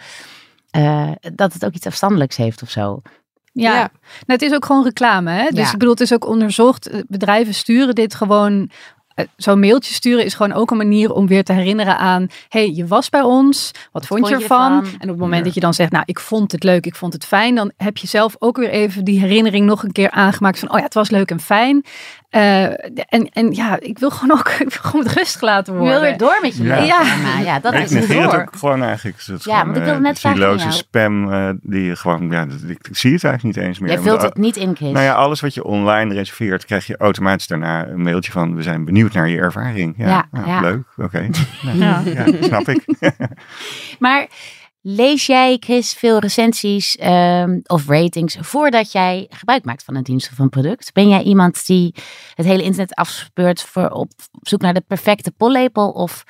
uh, 0.78 1.12
dat 1.34 1.54
het 1.54 1.66
ook 1.66 1.74
iets 1.74 1.86
afstandelijks 1.86 2.38
heeft 2.38 2.62
of 2.62 2.70
zo? 2.70 3.02
Ja, 3.54 3.74
Nou, 3.74 3.90
het 4.26 4.42
is 4.42 4.54
ook 4.54 4.66
gewoon 4.66 4.84
reclame. 4.84 5.32
Hè? 5.32 5.50
Dus 5.50 5.66
ik 5.66 5.78
bedoel, 5.78 5.94
het 5.94 6.02
is 6.02 6.14
ook 6.14 6.28
onderzocht. 6.28 6.90
Eh, 6.90 7.00
bedrijven 7.08 7.54
sturen 7.54 7.96
dit 7.96 8.16
gewoon 8.16 8.70
eh, 9.14 9.26
zo'n 9.36 9.60
mailtje 9.60 9.94
sturen 9.94 10.26
is 10.26 10.34
gewoon 10.34 10.54
ook 10.54 10.72
een 10.72 10.78
manier 10.78 11.14
om 11.14 11.28
weer 11.28 11.44
te 11.44 11.54
herinneren 11.54 11.98
aan: 11.98 12.28
hey, 12.50 12.72
je 12.72 12.88
was 12.88 13.10
bij 13.10 13.22
ons, 13.22 13.72
wat, 13.92 14.06
vond, 14.06 14.28
je 14.28 14.36
ervan? 14.36 14.86
En 14.86 15.02
op 15.02 15.08
het 15.08 15.18
moment 15.18 15.46
dat 15.46 15.54
je 15.54 15.60
dan 15.60 15.74
zegt: 15.74 15.92
Nou, 15.92 16.04
ik 16.08 16.20
vond 16.20 16.52
het 16.52 16.64
leuk, 16.64 16.86
ik 16.86 16.96
vond 16.96 17.14
het 17.14 17.26
fijn, 17.26 17.56
dan 17.56 17.72
heb 17.78 17.98
je 17.98 18.08
zelf 18.08 18.36
ook 18.40 18.58
weer 18.58 18.70
even 18.70 19.04
die 19.04 19.20
herinnering 19.20 19.66
nog 19.66 19.84
een 19.84 19.92
keer 19.92 20.12
aangemaakt 20.12 20.60
van: 20.60 20.72
Oh 20.72 20.78
ja, 20.78 20.84
het 20.84 20.94
was 20.94 21.10
leuk 21.10 21.32
en 21.32 21.40
fijn. 21.40 21.86
Uh, 22.32 22.64
en, 23.10 23.30
en 23.34 23.52
ja, 23.52 23.80
ik 23.80 24.00
wil 24.00 24.10
gewoon 24.10 24.38
ook 24.38 24.50
ik 24.68 24.74
wil 24.74 24.82
gewoon 24.82 25.04
met 25.04 25.14
rust 25.14 25.36
gelaten 25.36 25.74
worden. 25.74 25.94
Je 25.94 26.00
wil 26.00 26.10
weer 26.10 26.18
door 26.18 26.40
met 26.42 26.58
je 26.58 26.64
ja. 26.64 26.78
Ja. 26.78 27.40
ja, 27.44 27.60
dat 27.60 27.74
is 27.74 27.94
het 27.94 28.08
door. 28.08 28.40
ook 28.40 28.56
gewoon 28.58 28.84
eigenlijk. 28.84 29.24
Het 29.26 29.44
ja, 29.44 29.66
want 29.66 29.78
ik 29.78 29.84
wil 29.84 30.00
net 30.00 30.24
uh, 30.24 30.72
spam 30.72 31.34
uh, 31.34 31.50
die 31.62 31.84
je 31.84 31.96
gewoon, 31.96 32.30
ja, 32.30 32.48
ik, 32.68 32.88
ik, 32.88 32.98
zie 32.98 33.14
het 33.14 33.24
eigenlijk 33.24 33.56
niet 33.56 33.66
eens 33.66 33.80
meer. 33.80 33.92
Je 33.92 34.00
vult 34.00 34.22
het 34.22 34.38
niet 34.38 34.58
in, 34.58 34.76
Chris. 34.76 34.92
Nou 34.92 35.06
ja, 35.06 35.14
alles 35.14 35.42
wat 35.42 35.54
je 35.54 35.64
online 35.64 36.14
reserveert, 36.14 36.66
krijg 36.66 36.88
je 36.88 36.98
automatisch 36.98 37.48
daarna 37.48 37.88
een 37.88 38.02
mailtje 38.02 38.32
van, 38.32 38.56
we 38.56 38.64
zijn 38.64 38.86
benieuwd 38.86 39.14
naar 39.14 39.30
je 39.30 39.38
ervaring. 39.38 39.94
Ja, 39.98 40.28
ja, 40.46 40.62
leuk, 40.62 40.84
oké. 40.98 41.06
Okay. 41.12 41.30
ja. 41.74 42.04
snap 42.42 42.68
ik. 42.68 42.86
maar 44.00 44.28
Lees 44.84 45.26
jij, 45.26 45.58
Chris, 45.60 45.94
veel 45.94 46.20
recensies 46.20 46.98
um, 47.04 47.62
of 47.66 47.88
ratings 47.88 48.38
voordat 48.40 48.92
jij 48.92 49.28
gebruik 49.30 49.66
maakt 49.66 49.84
van 49.84 49.96
een 49.96 50.04
dienst 50.04 50.32
of 50.32 50.40
een 50.40 50.50
product? 50.50 50.94
Ben 50.94 51.10
jij 51.10 51.24
iemand 51.24 51.66
die 51.66 51.96
het 52.36 52.46
hele 52.46 52.64
internet 52.64 52.96
afspeurt 52.96 53.64
voor 53.64 53.90
op 53.90 54.12
zoek 54.42 54.62
naar 54.62 54.74
de 54.74 54.84
perfecte 54.88 55.32
pollepel? 55.32 55.90
Of 55.90 56.24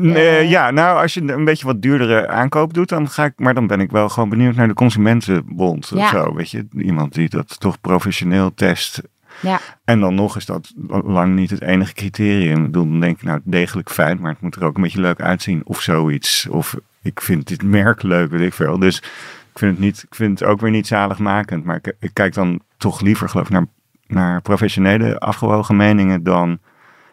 uh, 0.00 0.50
ja, 0.50 0.70
nou, 0.70 1.00
als 1.00 1.14
je 1.14 1.32
een 1.32 1.44
beetje 1.44 1.66
wat 1.66 1.82
duurdere 1.82 2.28
aankoop 2.28 2.74
doet, 2.74 2.88
dan 2.88 3.08
ga 3.08 3.24
ik, 3.24 3.32
maar 3.36 3.54
dan 3.54 3.66
ben 3.66 3.80
ik 3.80 3.90
wel 3.90 4.08
gewoon 4.08 4.28
benieuwd 4.28 4.54
naar 4.54 4.68
de 4.68 4.74
Consumentenbond 4.74 5.90
ja. 5.94 6.02
of 6.02 6.08
zo. 6.08 6.34
Weet 6.34 6.50
je, 6.50 6.66
iemand 6.76 7.14
die 7.14 7.28
dat 7.28 7.60
toch 7.60 7.80
professioneel 7.80 8.54
test. 8.54 9.02
Ja. 9.42 9.60
En 9.84 10.00
dan 10.00 10.14
nog 10.14 10.36
is 10.36 10.46
dat 10.46 10.72
lang 11.04 11.34
niet 11.34 11.50
het 11.50 11.62
enige 11.62 11.92
criterium. 11.92 12.58
Ik 12.58 12.64
bedoel, 12.64 12.88
dan 12.88 13.00
denk 13.00 13.16
ik, 13.16 13.22
nou, 13.22 13.40
degelijk 13.44 13.90
fijn, 13.90 14.20
maar 14.20 14.32
het 14.32 14.40
moet 14.40 14.56
er 14.56 14.64
ook 14.64 14.76
een 14.76 14.82
beetje 14.82 15.00
leuk 15.00 15.20
uitzien 15.20 15.60
of 15.64 15.80
zoiets. 15.80 16.48
Of 16.48 16.76
ik 17.02 17.20
vind 17.20 17.48
dit 17.48 17.62
merk 17.62 18.02
leuk, 18.02 18.30
weet 18.30 18.46
ik 18.46 18.54
veel. 18.54 18.78
Dus 18.78 18.96
ik 19.52 19.58
vind 19.58 19.70
het, 19.72 19.80
niet, 19.80 20.02
ik 20.08 20.14
vind 20.14 20.38
het 20.38 20.48
ook 20.48 20.60
weer 20.60 20.70
niet 20.70 20.86
zaligmakend. 20.86 21.64
Maar 21.64 21.76
ik, 21.76 21.94
ik 21.98 22.10
kijk 22.12 22.34
dan 22.34 22.60
toch 22.76 23.00
liever, 23.00 23.28
geloof 23.28 23.46
ik, 23.46 23.52
naar, 23.52 23.66
naar 24.06 24.42
professionele 24.42 25.18
afgewogen 25.18 25.76
meningen 25.76 26.22
dan 26.22 26.58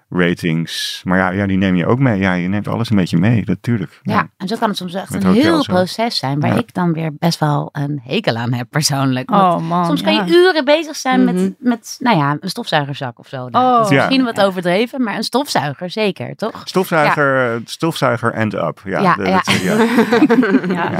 ratings. 0.09 1.01
Maar 1.03 1.17
ja, 1.17 1.29
ja, 1.29 1.47
die 1.47 1.57
neem 1.57 1.75
je 1.75 1.85
ook 1.85 1.99
mee. 1.99 2.19
Ja, 2.19 2.33
je 2.33 2.47
neemt 2.47 2.67
alles 2.67 2.89
een 2.89 2.95
beetje 2.95 3.17
mee, 3.17 3.41
natuurlijk. 3.45 3.99
Ja, 4.03 4.29
en 4.37 4.47
zo 4.47 4.55
kan 4.55 4.69
het 4.69 4.77
soms 4.77 4.93
echt 4.93 5.13
een 5.13 5.33
heel 5.33 5.63
proces 5.63 6.17
zijn, 6.17 6.39
waar 6.39 6.57
ik 6.57 6.73
dan 6.73 6.93
weer 6.93 7.11
best 7.13 7.39
wel 7.39 7.69
een 7.71 8.01
hekel 8.03 8.35
aan 8.35 8.53
heb 8.53 8.67
persoonlijk. 8.69 9.31
Oh 9.31 9.57
man, 9.57 9.85
soms 9.85 10.01
kan 10.01 10.13
je 10.13 10.23
uren 10.27 10.65
bezig 10.65 10.95
zijn 10.95 11.23
met, 11.23 11.35
mhm. 11.35 11.49
met, 11.57 11.95
nou 11.99 12.17
ja, 12.17 12.37
een 12.39 12.49
stofzuigerzak 12.49 13.19
of 13.19 13.27
zo. 13.27 13.49
Nou, 13.49 13.83
oh. 13.83 13.89
misschien 13.89 14.23
wat 14.23 14.41
overdreven, 14.41 15.03
maar 15.03 15.15
een 15.15 15.23
stofzuiger 15.23 15.89
zeker, 15.89 16.35
toch? 16.35 16.61
Stofzuiger, 16.63 17.61
stofzuiger 17.65 18.33
end 18.33 18.53
up. 18.53 18.81
Ja, 18.85 18.99
ja, 19.01 19.41
ja. 19.61 20.99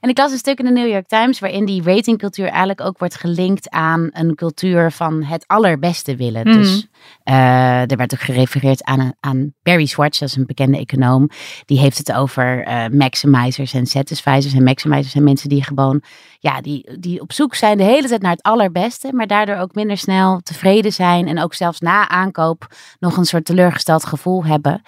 En 0.00 0.08
ik 0.08 0.18
las 0.18 0.32
een 0.32 0.38
stuk 0.38 0.58
in 0.58 0.64
de 0.64 0.70
New 0.70 0.88
York 0.88 1.06
Times 1.06 1.38
waarin 1.38 1.64
die 1.64 1.82
ratingcultuur 1.82 2.46
eigenlijk 2.46 2.80
ook 2.80 2.98
wordt 2.98 3.14
gelinkt 3.14 3.70
aan 3.70 4.08
een 4.12 4.34
cultuur 4.34 4.92
van 4.92 5.22
het 5.22 5.44
allerbeste 5.46 6.16
willen. 6.16 6.48
Mhm. 6.48 6.58
Dus 6.58 6.86
uh, 7.24 7.90
er 7.90 7.96
werd 7.96 8.14
ook 8.14 8.20
gerefereerd 8.20 8.84
aan, 8.84 9.12
aan 9.20 9.54
Barry 9.62 9.86
Schwartz, 9.86 10.18
dat 10.18 10.28
is 10.28 10.36
een 10.36 10.46
bekende 10.46 10.78
econoom. 10.78 11.28
Die 11.64 11.78
heeft 11.78 11.98
het 11.98 12.12
over 12.12 12.68
uh, 12.68 12.86
maximizers 12.86 13.74
en 13.74 13.86
satisficers. 13.86 14.54
En 14.54 14.62
maximizers 14.62 15.12
zijn 15.12 15.24
mensen 15.24 15.48
die 15.48 15.64
gewoon, 15.64 16.02
ja, 16.38 16.60
die, 16.60 16.98
die 17.00 17.20
op 17.20 17.32
zoek 17.32 17.54
zijn 17.54 17.78
de 17.78 17.84
hele 17.84 18.08
tijd 18.08 18.22
naar 18.22 18.30
het 18.30 18.42
allerbeste, 18.42 19.12
maar 19.12 19.26
daardoor 19.26 19.56
ook 19.56 19.74
minder 19.74 19.96
snel 19.96 20.40
tevreden 20.40 20.92
zijn 20.92 21.28
en 21.28 21.42
ook 21.42 21.54
zelfs 21.54 21.80
na 21.80 22.08
aankoop 22.08 22.66
nog 22.98 23.16
een 23.16 23.24
soort 23.24 23.44
teleurgesteld 23.44 24.04
gevoel 24.04 24.44
hebben. 24.44 24.82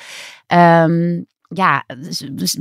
Um, 0.53 1.27
ja, 1.55 1.85
dus, 1.99 2.23
dus, 2.31 2.57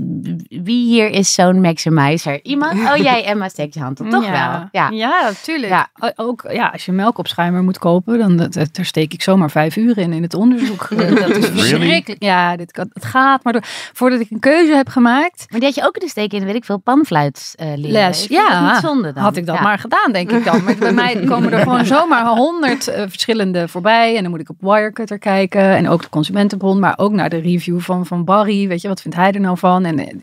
wie 0.50 0.86
hier 0.86 1.10
is 1.10 1.34
zo'n 1.34 1.62
maximizer? 1.62 2.44
Iemand? 2.44 2.74
Oh, 2.74 2.96
jij 3.10 3.26
Emma, 3.26 3.50
steekt 3.50 3.74
je 3.74 3.80
hand 3.80 4.00
op, 4.00 4.10
toch 4.10 4.26
ja. 4.26 4.32
wel? 4.32 4.68
Ja, 4.72 4.90
ja 4.90 5.24
natuurlijk. 5.24 5.72
Ja. 5.72 5.90
Ook 6.16 6.46
ja, 6.52 6.68
als 6.68 6.86
je 6.86 6.92
melkopschuimer 6.92 7.64
moet 7.64 7.78
kopen, 7.78 8.18
dan 8.18 8.36
dat, 8.36 8.54
daar 8.54 8.86
steek 8.86 9.14
ik 9.14 9.22
zomaar 9.22 9.52
vijf 9.52 9.76
uur 9.76 9.98
in 9.98 10.14
in 10.14 10.24
het 10.24 10.34
onderzoek. 10.34 10.90
dat 11.20 11.36
is 11.36 11.46
verschrikkelijk. 11.46 12.24
Ja, 12.24 12.56
dit 12.56 12.72
kan, 12.72 12.90
het 12.94 13.06
gaat 13.06 13.44
maar 13.44 13.54
door. 13.54 13.64
Voordat 13.94 14.20
ik 14.20 14.30
een 14.30 14.40
keuze 14.40 14.76
heb 14.76 14.88
gemaakt. 14.88 15.46
Maar 15.50 15.60
die 15.60 15.68
had 15.68 15.78
je 15.78 15.86
ook 15.86 15.92
kunnen 15.92 16.10
steken 16.10 16.40
in, 16.40 16.46
weet 16.46 16.56
ik 16.56 16.66
veel, 16.66 16.78
panfluit 16.78 17.56
uh, 17.62 17.68
Les. 17.76 18.28
Ja, 18.28 18.72
niet 18.72 18.82
zonde 18.82 19.14
dan. 19.14 19.24
had 19.24 19.36
ik 19.36 19.46
dat 19.46 19.60
maar 19.60 19.80
gedaan, 19.80 20.12
denk 20.12 20.32
ik 20.32 20.46
dan. 20.46 20.64
Maar 20.64 20.76
bij 20.76 20.94
mij 20.94 21.16
komen 21.30 21.54
er 21.54 21.60
gewoon 21.60 21.86
zomaar 21.86 22.26
honderd 22.26 22.88
uh, 22.88 22.96
verschillende 23.08 23.68
voorbij. 23.68 24.16
En 24.16 24.22
dan 24.22 24.32
moet 24.32 24.40
ik 24.40 24.50
op 24.50 24.58
Wirecutter 24.60 25.20
kijken. 25.20 25.62
En 25.62 25.90
ook 25.90 26.02
de 26.02 26.10
Consumentenbond, 26.10 26.80
maar 26.80 26.94
ook 26.98 27.12
naar 27.12 27.30
de 27.30 27.40
review 27.40 27.80
van, 27.80 28.06
van 28.06 28.26
Barry. 28.26 28.68
Weet 28.68 28.79
je, 28.82 28.88
wat 28.88 29.02
vindt 29.02 29.18
hij 29.18 29.32
er 29.32 29.40
nou 29.40 29.58
van? 29.58 29.86
En 29.86 30.00
eh, 30.00 30.16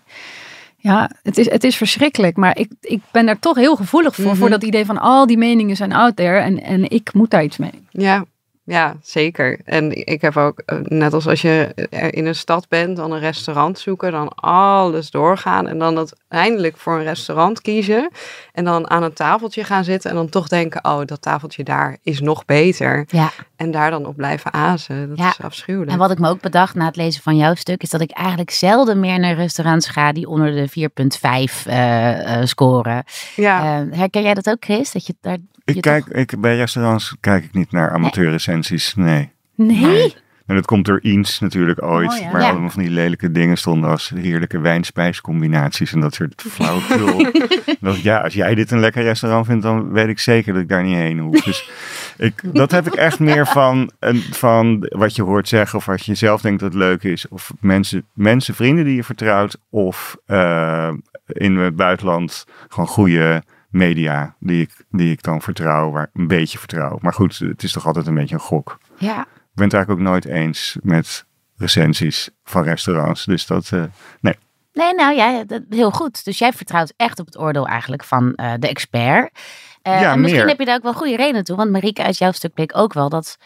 ja, 0.77 1.11
het 1.23 1.39
is, 1.39 1.51
het 1.51 1.65
is 1.65 1.77
verschrikkelijk. 1.77 2.37
Maar 2.37 2.59
ik, 2.59 2.71
ik 2.81 3.01
ben 3.11 3.27
daar 3.27 3.39
toch 3.39 3.57
heel 3.57 3.77
gevoelig 3.77 4.15
voor. 4.15 4.25
Mhm. 4.25 4.37
Voor 4.37 4.51
dat 4.51 4.63
idee 4.63 4.85
van 4.85 4.99
al 4.99 5.27
die 5.27 5.39
meningen 5.39 5.77
zijn 5.77 5.93
out 5.93 6.17
there. 6.17 6.39
En, 6.39 6.63
en 6.63 6.91
ik 6.91 7.15
moet 7.15 7.31
daar 7.31 7.45
iets 7.45 7.57
mee. 7.57 7.87
Ja, 7.91 8.25
ja, 8.67 8.97
zeker. 9.03 9.61
En 9.65 10.07
ik 10.07 10.21
heb 10.21 10.37
ook, 10.37 10.63
eh, 10.67 10.79
net 10.83 11.13
als 11.13 11.27
als 11.27 11.43
je 11.43 11.89
in 12.11 12.27
een 12.27 12.35
stad 12.35 12.69
bent, 12.69 12.97
dan 12.97 13.13
een 13.13 13.19
restaurant 13.19 13.79
zoeken, 13.79 14.13
dan 14.13 14.29
alles 14.35 15.11
doorgaan 15.11 15.67
en 15.67 15.79
dan 15.79 15.97
uiteindelijk 15.97 16.77
voor 16.77 16.99
een 16.99 17.05
restaurant 17.05 17.61
kiezen 17.61 18.11
en 18.53 18.65
dan 18.65 18.91
aan 18.91 19.03
een 19.03 19.13
tafeltje 19.13 19.65
gaan 19.65 19.85
zitten 19.85 20.11
en 20.11 20.17
dan 20.17 20.29
toch 20.29 20.49
denken, 20.49 20.85
oh, 20.85 21.01
dat 21.05 21.23
tafeltje 21.23 21.65
daar 21.65 21.97
is 22.03 22.21
nog 22.21 22.45
beter. 22.45 23.05
Ja. 23.09 23.31
En 23.57 23.71
daar 23.71 23.91
dan 23.91 24.07
op 24.07 24.17
blijven 24.17 24.53
azen. 24.53 25.09
Dat 25.09 25.19
is 25.19 25.45
afschuwelijk. 25.45 25.91
En 25.91 25.99
wat 25.99 26.11
ik 26.11 26.19
me 26.19 26.29
ook 26.29 26.41
bedacht 26.41 26.75
na 26.75 26.87
het 26.87 26.97
lezen 26.97 27.23
van 27.23 27.37
jouw 27.37 27.55
stuk, 27.55 27.83
is 27.83 27.91
dat 27.91 28.01
ik 28.01 28.11
eigenlijk 28.11 28.51
zelden 28.51 29.01
meer 29.01 29.19
naar 29.19 29.35
restaurants 29.35 29.89
ga 29.89 30.13
die 30.13 30.29
onder 30.29 30.53
de 30.53 30.69
4,5 30.69 31.67
uh, 31.67 32.39
uh, 32.39 32.45
scoren. 32.45 33.05
Ja. 33.37 33.81
Uh, 33.81 33.99
herken 33.99 34.23
jij 34.23 34.35
dat 34.35 34.49
ook, 34.49 34.65
Chris? 34.65 34.93
Dat 34.93 35.07
je 35.07 35.15
daar 35.21 35.39
ik 35.67 35.81
kijk, 35.81 36.07
ik, 36.07 36.41
bij 36.41 36.57
restaurants 36.57 37.17
kijk 37.21 37.45
ik 37.45 37.53
niet 37.53 37.73
naar 37.73 37.91
amateurrecensies. 37.91 38.95
Nee. 38.95 39.31
Nee? 39.55 39.81
nee. 39.81 40.15
En 40.47 40.55
dat 40.55 40.67
komt 40.67 40.85
door 40.85 40.99
eens 41.03 41.41
natuurlijk 41.41 41.83
ooit. 41.83 42.21
Oh, 42.21 42.33
Waar 42.33 42.43
allemaal 42.43 42.71
van 42.71 42.83
die 42.83 42.91
lelijke 42.91 43.31
dingen 43.31 43.57
stonden 43.57 43.91
als 43.91 44.13
heerlijke 44.15 44.59
wijnspijscombinaties 44.59 45.93
en 45.93 46.01
dat 46.01 46.15
soort 46.15 46.45
flauwekul. 46.49 47.33
dat, 47.81 48.01
ja, 48.01 48.21
als 48.21 48.35
jij 48.35 48.55
dit 48.55 48.71
een 48.71 48.81
lekker 48.81 49.03
restaurant 49.03 49.47
vindt, 49.47 49.63
dan 49.63 49.93
weet 49.93 50.09
ik 50.09 50.19
zeker 50.19 50.53
dat 50.53 50.63
ik 50.63 50.69
daar 50.69 50.83
niet 50.83 50.97
heen 50.97 51.19
hoef. 51.19 51.43
Dus 51.43 51.71
ik, 52.17 52.43
dat 52.53 52.71
heb 52.71 52.87
ik 52.87 52.95
echt 52.95 53.19
meer 53.19 53.47
van, 53.47 53.91
van 54.31 54.87
wat 54.89 55.17
je 55.17 55.23
hoort 55.23 55.49
zeggen 55.49 55.79
of 55.79 55.87
wat 55.87 56.05
je 56.05 56.15
zelf 56.15 56.41
denkt 56.41 56.61
dat 56.61 56.75
leuk 56.75 57.03
is. 57.03 57.29
Of 57.29 57.53
mensen, 57.61 58.05
mensen 58.13 58.55
vrienden 58.55 58.85
die 58.85 58.97
je 58.97 59.05
vertrouwt. 59.05 59.59
Of 59.71 60.17
uh, 60.27 60.93
in 61.27 61.57
het 61.57 61.77
buitenland 61.77 62.47
gewoon 62.69 62.89
goede 62.89 63.43
media 63.69 64.37
die 64.41 64.63
ik, 64.63 64.85
die 64.91 65.11
ik 65.13 65.23
dan 65.23 65.43
vertrouw, 65.43 65.91
waar 65.91 66.11
een 66.13 66.27
beetje 66.27 66.59
vertrouw. 66.59 66.99
Maar 67.01 67.13
goed, 67.13 67.39
het 67.39 67.63
is 67.63 67.73
toch 67.73 67.87
altijd 67.87 68.07
een 68.07 68.15
beetje 68.15 68.35
een 68.35 68.41
gok. 68.41 68.79
Ja. 68.99 69.21
Ik 69.21 69.63
ben 69.63 69.65
het 69.65 69.75
eigenlijk 69.75 69.91
ook 69.91 70.09
nooit 70.13 70.25
eens 70.25 70.77
met 70.83 71.27
recensies 71.57 72.29
van 72.45 72.63
restaurants. 72.63 73.25
Dus 73.25 73.47
dat, 73.47 73.71
uh, 73.71 73.85
nee. 74.21 74.35
Nee, 74.73 74.95
nou 74.95 75.15
ja, 75.15 75.45
dat, 75.45 75.63
heel 75.71 75.91
goed. 75.91 76.25
Dus 76.25 76.39
jij 76.39 76.53
vertrouwt 76.53 76.93
echt 76.97 77.19
op 77.19 77.27
het 77.27 77.39
oordeel 77.39 77.67
eigenlijk 77.67 78.05
van 78.05 78.33
uh, 78.37 78.53
de 78.59 78.69
expert. 78.69 79.39
Uh, 79.83 80.01
ja, 80.01 80.17
misschien 80.17 80.41
meer. 80.41 80.49
heb 80.49 80.59
je 80.59 80.65
daar 80.65 80.77
ook 80.77 80.83
wel 80.83 80.95
goede 80.95 81.17
reden 81.17 81.45
toe. 81.45 81.57
Want 81.57 81.71
Marieke, 81.71 82.03
uit 82.03 82.19
jouw 82.19 82.33
stuk 82.33 82.55
bleek 82.55 82.77
ook 82.77 82.93
wel 82.93 83.09
dat 83.09 83.37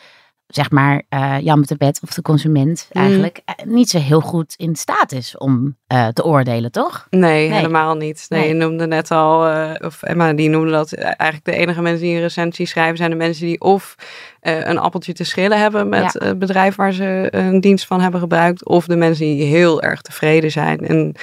zeg 0.51 0.71
maar, 0.71 1.03
uh, 1.11 1.37
Jan 1.41 1.59
met 1.59 1.69
de 1.69 1.77
bed 1.77 2.01
of 2.03 2.11
de 2.11 2.23
consument 2.23 2.89
mm. 2.93 3.03
eigenlijk 3.03 3.41
eh, 3.45 3.55
niet 3.65 3.91
zo 3.91 3.99
heel 3.99 4.21
goed 4.21 4.55
in 4.57 4.77
staat 4.77 5.13
is 5.13 5.39
om 5.39 5.77
uh, 5.93 6.09
te 6.09 6.25
oordelen, 6.25 6.73
toch? 6.73 7.07
Nee, 7.11 7.53
helemaal 7.53 7.95
niet. 7.95 8.27
Nee, 8.29 8.49
je 8.49 8.55
noemde 8.55 8.87
net 8.87 9.11
al, 9.11 9.39
of 9.85 10.03
Emma 10.03 10.33
die 10.33 10.49
noemde 10.49 10.71
dat 10.71 10.93
eigenlijk 10.93 11.45
de 11.45 11.53
enige 11.53 11.83
mensen 11.83 12.03
die 12.03 12.15
een 12.15 12.21
recensie 12.21 12.67
schrijven 12.67 12.97
zijn 12.97 13.11
de 13.11 13.17
mensen 13.17 13.47
die 13.47 13.61
of 13.61 13.95
een 14.41 14.79
appeltje 14.79 15.13
te 15.13 15.25
schillen 15.25 15.59
hebben 15.59 15.89
met 15.89 16.13
het 16.13 16.39
bedrijf 16.39 16.77
waar 16.77 16.93
ze 16.93 17.29
een 17.31 17.61
dienst 17.61 17.87
van 17.87 18.01
hebben 18.01 18.21
gebruikt, 18.21 18.65
of 18.65 18.87
de 18.87 18.97
mensen 18.97 19.25
die 19.25 19.45
heel 19.45 19.83
erg 19.83 20.01
tevreden 20.01 20.51
zijn. 20.51 20.87
En 20.87 21.15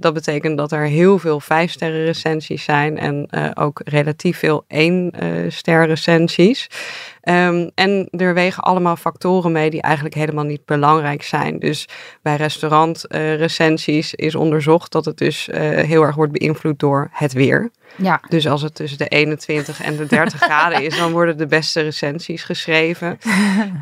dat 0.00 0.14
betekent 0.14 0.56
dat 0.56 0.72
er 0.72 0.86
heel 0.86 1.18
veel 1.18 1.40
vijf 1.40 1.70
sterren 1.70 2.04
recensies 2.04 2.64
zijn 2.64 2.98
en 2.98 3.28
ook 3.54 3.80
relatief 3.84 4.38
veel 4.38 4.64
één 4.68 5.12
ster 5.48 5.86
recensies. 5.86 6.68
Um, 7.28 7.70
en 7.74 8.08
er 8.10 8.34
wegen 8.34 8.62
allemaal 8.62 8.96
factoren 8.96 9.52
mee 9.52 9.70
die 9.70 9.82
eigenlijk 9.82 10.14
helemaal 10.14 10.44
niet 10.44 10.64
belangrijk 10.64 11.22
zijn. 11.22 11.58
Dus 11.58 11.88
bij 12.22 12.36
restaurantrecensies 12.36 14.14
uh, 14.14 14.26
is 14.26 14.34
onderzocht 14.34 14.92
dat 14.92 15.04
het 15.04 15.18
dus 15.18 15.48
uh, 15.48 15.56
heel 15.60 16.02
erg 16.02 16.14
wordt 16.14 16.32
beïnvloed 16.32 16.78
door 16.78 17.08
het 17.12 17.32
weer. 17.32 17.70
Ja. 17.96 18.20
Dus 18.28 18.48
als 18.48 18.62
het 18.62 18.74
tussen 18.74 18.98
de 18.98 19.08
21 19.08 19.82
en 19.82 19.96
de 19.96 20.06
30 20.06 20.40
graden 20.42 20.82
is, 20.82 20.96
dan 20.96 21.12
worden 21.12 21.36
de 21.36 21.46
beste 21.46 21.80
recensies 21.80 22.42
geschreven. 22.42 23.18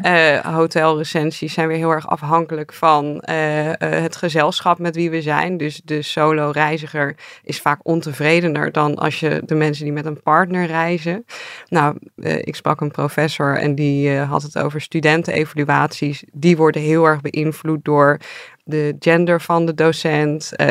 Uh, 0.03 0.39
hotelrecensies 0.57 1.53
zijn 1.53 1.69
weer 1.69 1.77
heel 1.77 1.91
erg 1.91 2.09
afhankelijk 2.09 2.73
van 2.73 3.23
uh, 3.31 3.67
uh, 3.67 3.73
het 3.79 4.17
gezelschap 4.17 4.79
met 4.79 4.95
wie 4.95 5.11
we 5.11 5.23
zijn. 5.23 5.57
Dus 5.57 5.81
de 5.85 6.03
solo-reiziger 6.03 7.17
is 7.43 7.61
vaak 7.61 7.81
ontevredener 7.83 8.73
dan 8.73 8.95
als 8.95 9.21
je 9.21 9.43
de 9.47 9.55
mensen 9.55 9.85
die 9.85 9.93
met 9.93 10.07
een 10.07 10.23
partner 10.23 10.67
reizen. 10.67 11.25
Nou, 11.69 11.97
ik 12.23 12.57
sprak 12.57 12.81
een 12.81 12.91
professor 12.91 13.30
en 13.39 13.75
die 13.75 14.17
had 14.17 14.43
het 14.43 14.59
over 14.59 14.81
studentenevaluaties. 14.81 16.25
Die 16.33 16.57
worden 16.57 16.83
heel 16.83 17.05
erg 17.05 17.21
beïnvloed 17.21 17.85
door 17.85 18.19
de 18.71 18.97
gender 18.99 19.41
van 19.41 19.67
de 19.67 19.75
docent, 19.75 20.51
uh, 20.53 20.67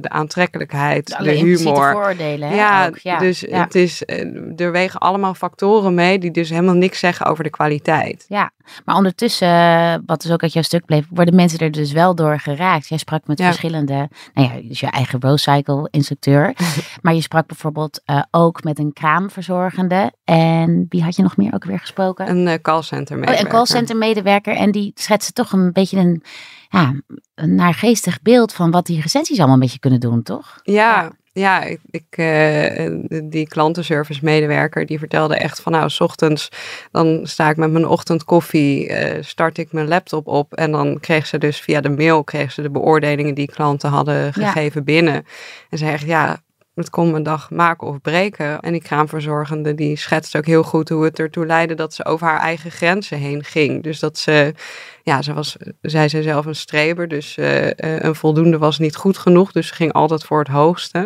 de 0.00 0.08
aantrekkelijkheid, 0.08 1.16
de, 1.18 1.24
de 1.24 1.30
humor. 1.30 1.92
voordelen. 1.92 2.54
Ja, 2.54 2.90
ja, 3.02 3.18
dus 3.18 3.44
het 3.48 3.74
is, 3.74 4.04
eh, 4.04 4.60
er 4.60 4.72
wegen 4.72 5.00
allemaal 5.00 5.34
factoren 5.34 5.94
mee 5.94 6.18
die 6.18 6.30
dus 6.30 6.50
helemaal 6.50 6.74
niks 6.74 6.98
zeggen 6.98 7.26
over 7.26 7.44
de 7.44 7.50
kwaliteit. 7.50 8.24
Ja, 8.28 8.50
maar 8.84 8.96
ondertussen, 8.96 10.02
wat 10.06 10.22
dus 10.22 10.32
ook 10.32 10.42
uit 10.42 10.52
jouw 10.52 10.62
stuk 10.62 10.84
bleef, 10.84 11.06
worden 11.10 11.34
mensen 11.34 11.58
er 11.58 11.70
dus 11.70 11.92
wel 11.92 12.14
door 12.14 12.38
geraakt. 12.38 12.88
Jij 12.88 12.98
sprak 12.98 13.26
met 13.26 13.40
verschillende, 13.40 14.08
nou 14.34 14.48
ja, 14.48 14.68
dus 14.68 14.80
je 14.80 14.86
eigen 14.86 15.20
Rowcycle 15.20 15.88
instructeur, 15.90 16.54
maar 17.02 17.14
je 17.14 17.20
sprak 17.20 17.46
bijvoorbeeld 17.46 18.02
ook 18.30 18.62
met 18.64 18.78
een 18.78 18.92
kraamverzorgende. 18.92 20.12
En 20.24 20.86
wie 20.88 21.02
had 21.02 21.16
je 21.16 21.22
nog 21.22 21.36
meer 21.36 21.54
ook 21.54 21.64
weer 21.64 21.80
gesproken? 21.80 22.28
Een 22.28 22.60
callcenter 22.60 23.16
medewerker. 23.16 23.46
Oh, 23.46 23.52
een 23.52 23.56
callcenter 23.56 23.96
medewerker 23.96 24.56
en 24.56 24.70
die 24.70 24.92
schetste 24.94 25.32
toch 25.32 25.52
een 25.52 25.72
beetje 25.72 25.98
een 25.98 26.22
ja, 26.68 26.94
een 27.34 27.54
naargeestig 27.54 28.22
beeld 28.22 28.52
van 28.52 28.70
wat 28.70 28.86
die 28.86 29.00
recensies 29.00 29.38
allemaal 29.38 29.54
een 29.54 29.60
beetje 29.60 29.78
kunnen 29.78 30.00
doen, 30.00 30.22
toch? 30.22 30.60
Ja, 30.62 31.12
ja. 31.32 31.62
ik, 31.62 31.80
ik 31.90 32.16
uh, 32.16 33.20
die 33.24 33.48
klantenservice 33.48 34.20
medewerker 34.22 34.86
die 34.86 34.98
vertelde 34.98 35.36
echt 35.36 35.60
van 35.60 35.72
nou, 35.72 35.90
s 35.90 36.00
ochtends 36.00 36.48
dan 36.90 37.20
sta 37.22 37.50
ik 37.50 37.56
met 37.56 37.70
mijn 37.70 37.86
ochtendkoffie, 37.86 38.88
uh, 38.88 39.22
start 39.22 39.58
ik 39.58 39.72
mijn 39.72 39.88
laptop 39.88 40.26
op 40.26 40.54
en 40.54 40.70
dan 40.70 41.00
kreeg 41.00 41.26
ze 41.26 41.38
dus 41.38 41.60
via 41.60 41.80
de 41.80 41.90
mail 41.90 42.24
kreeg 42.24 42.52
ze 42.52 42.62
de 42.62 42.70
beoordelingen 42.70 43.34
die 43.34 43.50
klanten 43.52 43.90
hadden 43.90 44.32
gegeven 44.32 44.84
binnen. 44.84 45.26
En 45.70 45.78
ze 45.78 45.84
zegt 45.84 46.06
ja, 46.06 46.42
het 46.74 46.90
kon 46.90 47.14
een 47.14 47.22
dag 47.22 47.50
maken 47.50 47.86
of 47.86 48.00
breken. 48.00 48.60
En 48.60 48.72
die 48.72 48.82
kraamverzorgende 48.82 49.74
die 49.74 49.96
schetst 49.96 50.36
ook 50.36 50.46
heel 50.46 50.62
goed 50.62 50.88
hoe 50.88 51.04
het 51.04 51.18
ertoe 51.18 51.46
leidde 51.46 51.74
dat 51.74 51.94
ze 51.94 52.04
over 52.04 52.26
haar 52.26 52.40
eigen 52.40 52.70
grenzen 52.70 53.18
heen 53.18 53.44
ging. 53.44 53.82
Dus 53.82 53.98
dat 53.98 54.18
ze 54.18 54.54
ja, 55.04 55.22
ze 55.22 55.32
was, 55.32 55.56
zei 55.80 56.08
ze 56.08 56.22
zelf 56.22 56.46
een 56.46 56.54
streber, 56.54 57.08
dus 57.08 57.36
uh, 57.36 57.70
een 57.76 58.14
voldoende 58.14 58.58
was 58.58 58.78
niet 58.78 58.96
goed 58.96 59.18
genoeg. 59.18 59.52
Dus 59.52 59.66
ze 59.66 59.74
ging 59.74 59.92
altijd 59.92 60.24
voor 60.24 60.38
het 60.38 60.48
hoogste. 60.48 60.98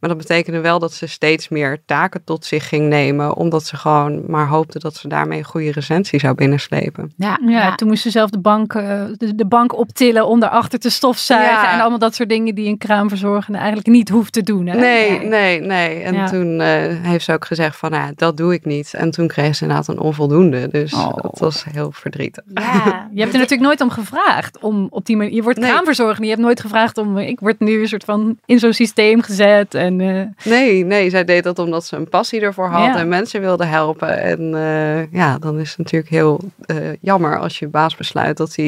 Maar 0.00 0.08
dat 0.10 0.18
betekende 0.18 0.60
wel 0.60 0.78
dat 0.78 0.92
ze 0.92 1.06
steeds 1.06 1.48
meer 1.48 1.82
taken 1.86 2.24
tot 2.24 2.44
zich 2.44 2.68
ging 2.68 2.88
nemen, 2.88 3.36
omdat 3.36 3.66
ze 3.66 3.76
gewoon 3.76 4.22
maar 4.26 4.48
hoopte 4.48 4.78
dat 4.78 4.96
ze 4.96 5.08
daarmee 5.08 5.38
een 5.38 5.44
goede 5.44 5.72
recensie 5.72 6.20
zou 6.20 6.34
binnenslepen. 6.34 7.12
Ja, 7.16 7.38
ja, 7.46 7.74
toen 7.74 7.88
moest 7.88 8.02
ze 8.02 8.10
zelf 8.10 8.30
de 8.30 8.38
bank, 8.40 8.74
uh, 8.74 9.04
de, 9.16 9.34
de, 9.34 9.46
bank 9.46 9.76
optillen 9.76 10.26
om 10.26 10.40
daarachter 10.40 10.78
te 10.78 10.90
stofzuigen 10.90 11.70
en 11.70 11.80
allemaal 11.80 11.98
dat 11.98 12.14
soort 12.14 12.28
dingen 12.28 12.54
die 12.54 12.68
een 12.68 12.78
kraamverzorgende 12.78 13.58
eigenlijk 13.58 13.88
niet 13.88 14.08
hoeft 14.08 14.32
te 14.32 14.42
doen. 14.42 14.66
Hè? 14.66 14.78
Nee, 14.78 15.20
nee, 15.20 15.60
nee. 15.60 16.02
En 16.02 16.26
toen 16.26 16.60
heeft 17.02 17.24
ze 17.24 17.32
ook 17.32 17.44
gezegd 17.44 17.76
van, 17.76 17.90
nou, 17.90 18.12
dat 18.16 18.36
doe 18.36 18.54
ik 18.54 18.64
niet. 18.64 18.94
En 18.94 19.10
toen 19.10 19.26
kreeg 19.26 19.56
ze 19.56 19.62
inderdaad 19.62 19.88
een 19.88 20.00
onvoldoende. 20.00 20.68
Dus 20.68 20.92
oh. 20.94 21.16
dat 21.16 21.38
was 21.38 21.64
heel 21.72 21.92
verdrietig. 21.92 22.44
Ja, 22.54 23.08
je 23.14 23.20
hebt 23.20 23.34
er 23.34 23.41
natuurlijk 23.42 23.68
nooit 23.68 23.80
om 23.80 23.90
gevraagd. 23.90 24.58
Om 24.58 24.86
op 24.90 25.06
die 25.06 25.16
manier, 25.16 25.34
je 25.34 25.42
wordt 25.42 25.58
kraamverzorger. 25.58 26.22
Je 26.22 26.30
hebt 26.30 26.40
nooit 26.40 26.60
gevraagd 26.60 26.98
om, 26.98 27.18
ik 27.18 27.40
word 27.40 27.60
nu 27.60 27.80
een 27.80 27.88
soort 27.88 28.04
van 28.04 28.38
in 28.44 28.58
zo'n 28.58 28.72
systeem 28.72 29.22
gezet. 29.22 29.74
En, 29.74 30.00
uh... 30.00 30.22
Nee, 30.44 30.84
nee, 30.84 31.10
zij 31.10 31.24
deed 31.24 31.44
dat 31.44 31.58
omdat 31.58 31.84
ze 31.84 31.96
een 31.96 32.08
passie 32.08 32.40
ervoor 32.40 32.68
had 32.68 32.96
en 32.96 33.08
mensen 33.08 33.40
wilde 33.40 33.64
helpen. 33.64 34.18
En 34.18 34.40
uh, 34.40 35.12
ja, 35.12 35.38
dan 35.38 35.58
is 35.58 35.68
het 35.68 35.78
natuurlijk 35.78 36.10
heel 36.10 36.40
uh, 36.66 36.76
jammer 37.00 37.38
als 37.38 37.58
je 37.58 37.68
baas 37.68 37.96
besluit 37.96 38.36
dat 38.36 38.56
hij 38.56 38.64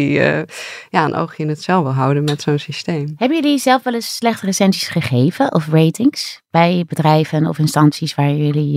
ja, 0.91 1.05
een 1.05 1.15
oogje 1.15 1.43
in 1.43 1.49
het 1.49 1.63
cel 1.63 1.83
wil 1.83 1.93
houden 1.93 2.25
met 2.25 2.43
zo'n 2.43 2.59
systeem. 2.59 3.15
Hebben 3.17 3.43
jullie 3.43 3.59
zelf 3.59 3.83
wel 3.83 3.95
eens 3.95 4.17
slechte 4.17 4.47
recensies 4.47 4.89
gegeven 4.89 5.55
of 5.55 5.69
ratings 5.69 6.43
bij 6.51 6.85
bedrijven 6.87 7.47
of 7.47 7.59
instanties 7.59 8.15
waar 8.15 8.31
jullie 8.31 8.73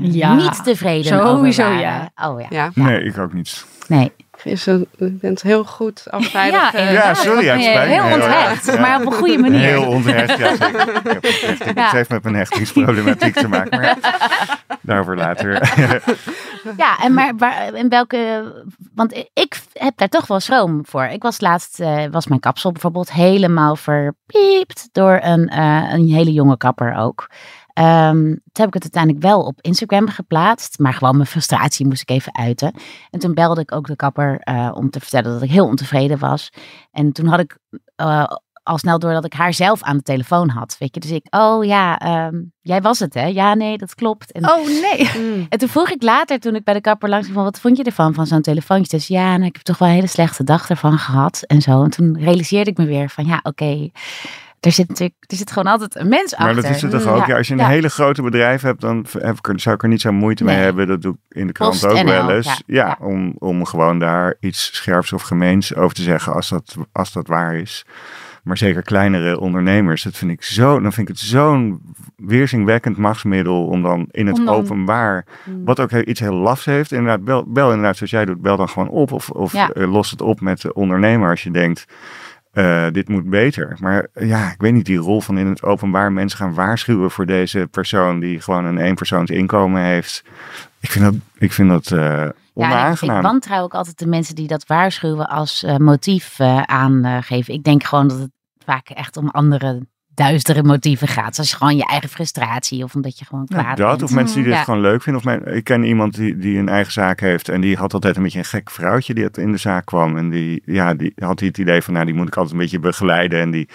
ja. 0.00 0.34
niet 0.34 0.64
tevreden 0.64 1.04
Sowieso, 1.04 1.64
over 1.64 1.78
ja. 1.80 2.10
Oh 2.14 2.40
ja. 2.40 2.46
ja. 2.50 2.70
Nee, 2.74 3.02
ik 3.02 3.18
ook 3.18 3.32
niet. 3.32 3.64
Nee. 3.88 4.12
Is 4.42 4.64
je 4.64 4.86
bent 4.98 5.42
heel 5.42 5.64
goed 5.64 6.06
afveilig. 6.10 6.72
Ja, 6.72 6.90
ja, 6.90 7.14
sorry, 7.14 7.46
het 7.46 7.88
Heel 7.88 8.04
onthecht, 8.04 8.78
maar 8.78 9.00
op 9.00 9.06
een 9.06 9.12
goede 9.12 9.38
manier. 9.38 9.60
Heel 9.60 9.86
onthecht, 9.86 10.38
ja. 10.38 10.56
Het 11.74 11.92
heeft 11.92 12.10
met 12.10 12.22
mijn 12.22 12.34
hechtingsproblematiek 12.34 13.34
te 13.34 13.48
maken, 13.48 13.80
maar 13.80 13.98
daarover 14.80 15.16
later. 15.16 15.52
ja, 16.76 16.98
en 16.98 17.14
maar 17.14 17.34
in 17.74 17.88
welke... 17.88 18.52
Want 18.94 19.24
ik 19.32 19.60
heb 19.72 19.96
daar 19.96 20.08
toch 20.08 20.26
wel 20.26 20.40
schroom 20.40 20.80
voor. 20.86 21.04
Ik 21.04 21.22
was 21.22 21.40
laatst, 21.40 21.80
uh, 21.80 22.04
was 22.10 22.26
mijn 22.26 22.40
kapsel 22.40 22.72
bijvoorbeeld 22.72 23.12
helemaal 23.12 23.76
verpiept 23.76 24.88
door 24.92 25.18
een, 25.22 25.50
uh, 25.54 25.92
een 25.92 26.08
hele 26.08 26.32
jonge 26.32 26.56
kapper 26.56 26.94
ook. 26.96 27.28
Um, 27.78 28.24
toen 28.24 28.64
heb 28.64 28.66
ik 28.66 28.74
het 28.74 28.82
uiteindelijk 28.82 29.24
wel 29.24 29.40
op 29.42 29.58
Instagram 29.60 30.08
geplaatst. 30.08 30.78
Maar 30.78 30.94
gewoon 30.94 31.16
mijn 31.16 31.28
frustratie 31.28 31.86
moest 31.86 32.02
ik 32.02 32.10
even 32.10 32.36
uiten. 32.36 32.74
En 33.10 33.20
toen 33.20 33.34
belde 33.34 33.60
ik 33.60 33.72
ook 33.72 33.86
de 33.86 33.96
kapper 33.96 34.40
uh, 34.44 34.70
om 34.74 34.90
te 34.90 35.00
vertellen 35.00 35.32
dat 35.32 35.42
ik 35.42 35.50
heel 35.50 35.66
ontevreden 35.66 36.18
was. 36.18 36.50
En 36.92 37.12
toen 37.12 37.26
had 37.26 37.40
ik 37.40 37.58
uh, 38.00 38.24
al 38.66 38.78
snel 38.78 38.98
door 38.98 39.12
dat 39.12 39.24
ik 39.24 39.32
haar 39.32 39.54
zelf 39.54 39.82
aan 39.82 39.96
de 39.96 40.02
telefoon 40.02 40.48
had. 40.48 40.76
Weet 40.78 40.94
je, 40.94 41.00
dus 41.00 41.10
ik, 41.10 41.26
oh 41.30 41.64
ja, 41.64 42.26
um, 42.26 42.52
jij 42.60 42.80
was 42.80 42.98
het 42.98 43.14
hè? 43.14 43.26
Ja, 43.26 43.54
nee, 43.54 43.78
dat 43.78 43.94
klopt. 43.94 44.32
En, 44.32 44.50
oh 44.50 44.66
nee. 44.66 45.10
Mm. 45.16 45.46
En 45.48 45.58
toen 45.58 45.68
vroeg 45.68 45.90
ik 45.90 46.02
later, 46.02 46.40
toen 46.40 46.54
ik 46.54 46.64
bij 46.64 46.74
de 46.74 46.80
kapper 46.80 47.08
langs 47.08 47.28
van 47.28 47.44
wat 47.44 47.60
vond 47.60 47.76
je 47.76 47.82
ervan, 47.82 48.14
van 48.14 48.26
zo'n 48.26 48.42
telefoontje? 48.42 48.96
Dus 48.96 49.06
ja, 49.06 49.36
nou, 49.36 49.44
ik 49.44 49.54
heb 49.54 49.64
toch 49.64 49.78
wel 49.78 49.88
een 49.88 49.94
hele 49.94 50.06
slechte 50.06 50.44
dag 50.44 50.70
ervan 50.70 50.98
gehad 50.98 51.42
en 51.46 51.62
zo. 51.62 51.82
En 51.82 51.90
toen 51.90 52.18
realiseerde 52.18 52.70
ik 52.70 52.76
me 52.76 52.86
weer 52.86 53.10
van, 53.10 53.26
ja, 53.26 53.36
oké. 53.42 53.48
Okay, 53.48 53.92
er 54.66 54.72
zit 54.72 54.88
natuurlijk, 54.88 55.16
er 55.26 55.36
zit 55.36 55.52
gewoon 55.52 55.72
altijd 55.72 55.96
een 55.96 56.08
mens 56.08 56.32
achter. 56.34 56.44
Maar 56.44 56.54
dat 56.54 56.70
is 56.70 56.82
het 56.82 56.90
toch 56.90 57.06
ook? 57.06 57.26
Ja, 57.26 57.36
als 57.36 57.48
je 57.48 57.54
een 57.54 57.66
hele 57.66 57.88
grote 57.88 58.22
bedrijf 58.22 58.62
hebt, 58.62 58.80
dan 58.80 59.06
heb 59.18 59.38
ik, 59.42 59.60
zou 59.60 59.74
ik 59.74 59.82
er 59.82 59.88
niet 59.88 60.00
zo 60.00 60.12
moeite 60.12 60.44
mee 60.44 60.56
hebben. 60.56 60.86
Dat 60.86 61.02
doe 61.02 61.12
ik 61.12 61.36
in 61.36 61.46
de 61.46 61.52
krant 61.52 61.86
ook 61.86 62.02
wel 62.02 62.30
eens. 62.30 62.62
Ja, 62.66 62.96
Om, 63.00 63.34
om 63.38 63.64
gewoon 63.64 63.98
daar 63.98 64.34
iets 64.40 64.70
scherps 64.72 65.12
of 65.12 65.22
gemeens 65.22 65.74
over 65.74 65.96
te 65.96 66.02
zeggen 66.02 66.32
als 66.32 66.48
dat, 66.48 66.76
als 66.92 67.12
dat 67.12 67.26
waar 67.26 67.56
is. 67.56 67.84
Maar 68.42 68.56
zeker 68.56 68.82
kleinere 68.82 69.40
ondernemers, 69.40 70.02
dat 70.02 70.16
vind 70.16 70.30
ik 70.30 70.42
zo, 70.42 70.80
dan 70.80 70.92
vind 70.92 71.08
ik 71.08 71.14
het 71.14 71.24
zo'n 71.24 71.80
weerzinwekkend 72.16 72.96
machtsmiddel 72.96 73.66
om 73.66 73.82
dan 73.82 74.08
in 74.10 74.26
het 74.26 74.48
openbaar, 74.48 75.26
hmm. 75.44 75.64
wat 75.64 75.80
ook 75.80 75.92
iets 75.92 76.20
heel 76.20 76.34
lafs 76.34 76.64
heeft, 76.64 76.92
inderdaad, 76.92 77.24
bel, 77.24 77.44
bel 77.46 77.68
inderdaad 77.68 77.96
zoals 77.96 78.12
jij 78.12 78.24
doet, 78.24 78.40
bel 78.40 78.56
dan 78.56 78.68
gewoon 78.68 78.88
op 78.88 79.12
of, 79.12 79.30
of 79.30 79.54
eh, 79.54 79.92
los 79.92 80.10
het 80.10 80.20
op 80.20 80.40
met 80.40 80.60
de 80.60 80.74
ondernemer 80.74 81.30
als 81.30 81.42
je 81.42 81.50
denkt, 81.50 81.86
uh, 82.56 82.86
dit 82.92 83.08
moet 83.08 83.30
beter. 83.30 83.76
Maar 83.80 84.06
ja, 84.14 84.52
ik 84.52 84.60
weet 84.60 84.72
niet, 84.72 84.86
die 84.86 84.98
rol 84.98 85.20
van 85.20 85.38
in 85.38 85.46
het 85.46 85.62
openbaar 85.62 86.12
mensen 86.12 86.38
gaan 86.38 86.54
waarschuwen 86.54 87.10
voor 87.10 87.26
deze 87.26 87.68
persoon 87.70 88.20
die 88.20 88.40
gewoon 88.40 88.64
een 88.64 88.78
eenpersoons 88.78 89.30
inkomen 89.30 89.82
heeft. 89.82 90.24
Ik 90.80 90.90
vind 90.90 91.04
dat, 91.04 91.14
ik 91.38 91.52
vind 91.52 91.68
dat 91.68 91.90
uh, 91.90 92.28
onaangenaam. 92.54 93.14
Ja, 93.14 93.20
ik, 93.20 93.26
wantrouw 93.26 93.62
ook 93.62 93.74
altijd 93.74 93.98
de 93.98 94.06
mensen 94.06 94.34
die 94.34 94.46
dat 94.46 94.66
waarschuwen 94.66 95.28
als 95.28 95.62
uh, 95.62 95.76
motief 95.76 96.40
aangeven. 96.40 97.54
Ik 97.54 97.64
denk 97.64 97.84
gewoon 97.84 98.08
dat 98.08 98.18
het 98.18 98.30
vaak 98.64 98.88
echt 98.88 99.16
om 99.16 99.28
andere 99.28 99.86
duistere 100.16 100.62
motieven 100.62 101.08
gaat. 101.08 101.34
Zoals 101.34 101.52
gewoon 101.52 101.76
je 101.76 101.86
eigen 101.86 102.08
frustratie 102.08 102.84
of 102.84 102.94
omdat 102.94 103.18
je 103.18 103.24
gewoon 103.24 103.46
kwaad 103.46 103.78
ja, 103.78 103.86
dat, 103.86 104.02
Of 104.02 104.10
mensen 104.10 104.42
die 104.42 104.52
dit 104.52 104.62
gewoon 104.62 104.80
leuk 104.80 105.02
vinden. 105.02 105.22
Of 105.22 105.26
mijn, 105.26 105.56
ik 105.56 105.64
ken 105.64 105.84
iemand 105.84 106.14
die, 106.14 106.36
die 106.36 106.58
een 106.58 106.68
eigen 106.68 106.92
zaak 106.92 107.20
heeft 107.20 107.48
en 107.48 107.60
die 107.60 107.76
had 107.76 107.92
altijd 107.92 108.16
een 108.16 108.22
beetje 108.22 108.38
een 108.38 108.44
gek 108.44 108.70
vrouwtje 108.70 109.14
die 109.14 109.30
in 109.30 109.52
de 109.52 109.58
zaak 109.58 109.86
kwam. 109.86 110.16
En 110.16 110.30
die, 110.30 110.62
ja, 110.64 110.94
die 110.94 111.12
had 111.16 111.40
het 111.40 111.58
idee 111.58 111.82
van, 111.82 111.94
nou 111.94 112.06
die 112.06 112.14
moet 112.14 112.26
ik 112.26 112.36
altijd 112.36 112.54
een 112.54 112.60
beetje 112.60 112.78
begeleiden. 112.78 113.40
En 113.40 113.50
die 113.50 113.68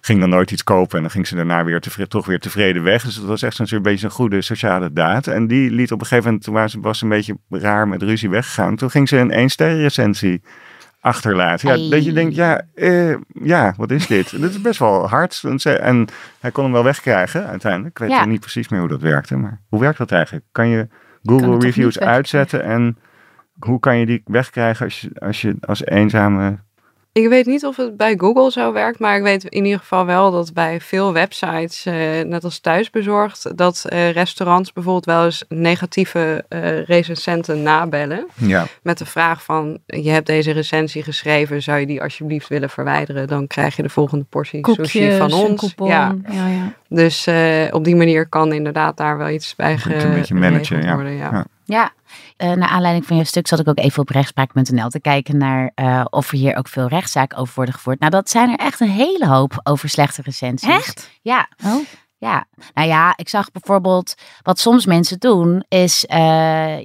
ging 0.00 0.20
dan 0.20 0.28
nooit 0.28 0.50
iets 0.50 0.64
kopen 0.64 0.96
en 0.96 1.02
dan 1.02 1.10
ging 1.10 1.26
ze 1.26 1.34
daarna 1.34 1.64
weer 1.64 1.80
tevreden, 1.80 2.10
toch 2.10 2.26
weer 2.26 2.40
tevreden 2.40 2.82
weg. 2.82 3.04
Dus 3.04 3.16
het 3.16 3.24
was 3.24 3.42
echt 3.42 3.60
zo'n 3.62 3.82
beetje 3.82 4.06
een 4.06 4.12
goede 4.12 4.42
sociale 4.42 4.92
daad. 4.92 5.26
En 5.26 5.46
die 5.46 5.70
liet 5.70 5.92
op 5.92 6.00
een 6.00 6.06
gegeven 6.06 6.24
moment, 6.24 6.44
toen 6.44 6.54
was, 6.54 6.74
was 6.80 7.02
een 7.02 7.08
beetje 7.08 7.36
raar 7.48 7.88
met 7.88 8.02
ruzie 8.02 8.30
weggegaan. 8.30 8.76
Toen 8.76 8.90
ging 8.90 9.08
ze 9.08 9.18
een 9.18 9.30
één 9.30 9.48
ster 9.48 9.76
recensie 9.76 10.42
achterlaten. 11.02 11.68
Ja, 11.68 11.90
dat 11.90 12.04
je 12.04 12.12
denkt, 12.12 12.34
ja, 12.34 12.62
eh, 12.74 13.14
ja, 13.42 13.74
wat 13.76 13.90
is 13.90 14.06
dit? 14.06 14.30
dit 14.40 14.50
is 14.50 14.60
best 14.60 14.78
wel 14.78 15.08
hard. 15.08 15.42
En 15.64 16.08
hij 16.40 16.50
kon 16.50 16.64
hem 16.64 16.72
wel 16.72 16.84
wegkrijgen 16.84 17.46
uiteindelijk. 17.46 18.00
Ik 18.00 18.08
weet 18.08 18.26
niet 18.26 18.40
precies 18.40 18.68
meer 18.68 18.80
hoe 18.80 18.88
dat 18.88 19.00
werkte. 19.00 19.36
Maar 19.36 19.60
hoe 19.68 19.80
werkt 19.80 19.98
dat 19.98 20.10
eigenlijk? 20.10 20.44
Kan 20.52 20.68
je 20.68 20.88
Google 21.22 21.58
reviews 21.58 21.98
uitzetten 21.98 22.62
en 22.64 22.98
hoe 23.58 23.80
kan 23.80 23.98
je 23.98 24.06
die 24.06 24.22
wegkrijgen 24.24 24.84
als 24.84 25.00
je 25.00 25.10
als, 25.18 25.40
je 25.40 25.56
als 25.60 25.84
eenzame 25.84 26.58
ik 27.12 27.28
weet 27.28 27.46
niet 27.46 27.64
of 27.64 27.76
het 27.76 27.96
bij 27.96 28.14
Google 28.18 28.50
zo 28.50 28.72
werkt, 28.72 28.98
maar 28.98 29.16
ik 29.16 29.22
weet 29.22 29.44
in 29.44 29.64
ieder 29.64 29.80
geval 29.80 30.06
wel 30.06 30.30
dat 30.30 30.52
bij 30.52 30.80
veel 30.80 31.12
websites, 31.12 31.86
uh, 31.86 31.94
net 32.20 32.44
als 32.44 32.58
thuisbezorgd, 32.58 33.56
dat 33.56 33.84
uh, 33.92 34.10
restaurants 34.10 34.72
bijvoorbeeld 34.72 35.04
wel 35.04 35.24
eens 35.24 35.44
negatieve 35.48 36.44
uh, 36.48 36.84
recensenten 36.84 37.62
nabellen. 37.62 38.26
Ja. 38.34 38.66
Met 38.82 38.98
de 38.98 39.06
vraag 39.06 39.44
van, 39.44 39.78
je 39.86 40.10
hebt 40.10 40.26
deze 40.26 40.50
recensie 40.50 41.02
geschreven, 41.02 41.62
zou 41.62 41.78
je 41.78 41.86
die 41.86 42.02
alsjeblieft 42.02 42.48
willen 42.48 42.70
verwijderen? 42.70 43.28
Dan 43.28 43.46
krijg 43.46 43.76
je 43.76 43.82
de 43.82 43.88
volgende 43.88 44.24
portie 44.28 44.60
Koekjes, 44.60 44.90
sushi 44.90 45.16
van 45.16 45.32
ons. 45.32 45.74
Ja. 45.76 46.16
Ja, 46.30 46.46
ja. 46.48 46.72
Dus 46.88 47.28
op 47.70 47.84
die 47.84 47.96
manier 47.96 48.28
kan 48.28 48.52
inderdaad 48.52 48.96
daar 48.96 49.18
wel 49.18 49.28
iets 49.28 49.54
bij 49.56 49.78
ge- 49.78 50.22
worden. 50.94 51.12
ja. 51.12 51.44
ja. 51.64 51.92
Uh, 52.38 52.52
naar 52.52 52.68
aanleiding 52.68 53.06
van 53.06 53.16
je 53.16 53.24
stuk 53.24 53.46
zat 53.46 53.58
ik 53.58 53.68
ook 53.68 53.78
even 53.78 54.02
op 54.02 54.08
rechtspraak.nl 54.08 54.88
te 54.88 55.00
kijken 55.00 55.36
naar 55.36 55.72
uh, 55.74 56.04
of 56.10 56.32
er 56.32 56.38
hier 56.38 56.56
ook 56.56 56.68
veel 56.68 56.88
rechtszaken 56.88 57.38
over 57.38 57.54
worden 57.54 57.74
gevoerd. 57.74 57.98
Nou, 57.98 58.10
dat 58.10 58.30
zijn 58.30 58.50
er 58.50 58.58
echt 58.58 58.80
een 58.80 58.90
hele 58.90 59.26
hoop 59.26 59.60
over 59.62 59.88
slechte 59.88 60.22
recensies. 60.22 60.68
Echt? 60.68 61.10
Ja. 61.22 61.48
Oh. 61.64 61.86
Ja, 62.18 62.44
nou 62.74 62.88
ja, 62.88 63.12
ik 63.16 63.28
zag 63.28 63.50
bijvoorbeeld 63.50 64.14
wat 64.42 64.58
soms 64.58 64.86
mensen 64.86 65.18
doen, 65.18 65.64
is 65.68 66.04
uh, 66.08 66.16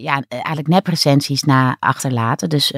ja, 0.02 0.24
eigenlijk 0.28 0.68
neprecensies 0.68 1.44
na 1.44 1.78
achterlaten. 1.80 2.50
Dus 2.50 2.74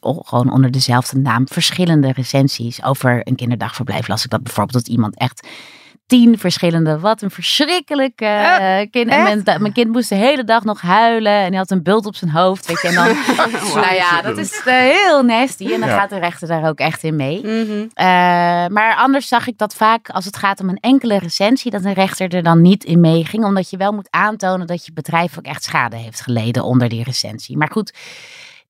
gewoon 0.00 0.52
onder 0.52 0.70
dezelfde 0.70 1.18
naam 1.18 1.48
verschillende 1.48 2.12
recensies 2.12 2.82
over 2.82 3.20
een 3.28 3.36
kinderdagverblijf. 3.36 4.08
Las 4.08 4.24
ik 4.24 4.30
dat 4.30 4.42
bijvoorbeeld 4.42 4.84
dat 4.84 4.94
iemand 4.94 5.18
echt 5.18 5.48
tien 6.06 6.38
verschillende. 6.38 6.98
Wat 6.98 7.22
een 7.22 7.30
verschrikkelijke 7.30 8.24
uh, 8.24 8.76
kind. 8.90 9.10
En 9.10 9.22
mijn, 9.22 9.42
mijn, 9.44 9.72
kind 9.72 9.92
moest 9.92 10.08
de 10.08 10.14
hele 10.14 10.44
dag 10.44 10.64
nog 10.64 10.80
huilen. 10.80 11.32
En 11.32 11.48
hij 11.48 11.56
had 11.56 11.70
een 11.70 11.82
bult 11.82 12.06
op 12.06 12.16
zijn 12.16 12.30
hoofd. 12.30 12.66
Weet 12.66 12.80
je. 12.80 12.88
En 12.88 12.94
dan, 12.94 13.06
nou 13.84 13.94
ja, 13.94 14.22
dat 14.22 14.38
is 14.38 14.62
uh, 14.66 14.74
heel 14.74 15.22
nasty. 15.22 15.72
En 15.72 15.80
dan 15.80 15.88
gaat 15.88 16.10
de 16.10 16.18
rechter 16.18 16.48
daar 16.48 16.68
ook 16.68 16.78
echt 16.78 17.02
in 17.02 17.16
mee. 17.16 17.40
Mm 17.42 17.66
-hmm. 17.66 17.80
uh, 17.82 17.86
maar 18.66 18.94
anders 18.96 19.28
zag 19.28 19.46
ik 19.46 19.58
dat 19.58 19.74
vaak 19.74 20.08
als 20.08 20.24
het 20.24 20.36
gaat 20.36 20.60
om 20.60 20.68
een 20.68 20.80
enkele 20.80 21.18
recensie. 21.18 21.70
Dat 21.70 21.84
een 21.84 21.92
rechter 21.92 22.34
er 22.34 22.42
dan 22.42 22.60
niet 22.60 22.84
in 22.84 23.00
meeging. 23.00 23.44
Omdat 23.44 23.70
je 23.70 23.76
wel 23.76 23.92
moet 23.92 24.10
aantonen 24.10 24.66
dat 24.66 24.86
je 24.86 24.92
bedrijf 24.92 25.38
ook 25.38 25.46
echt 25.46 25.64
schade 25.64 25.96
heeft 25.96 26.20
geleden 26.20 26.64
onder 26.64 26.88
die 26.88 27.04
recensie. 27.04 27.56
Maar 27.56 27.70
goed. 27.70 27.92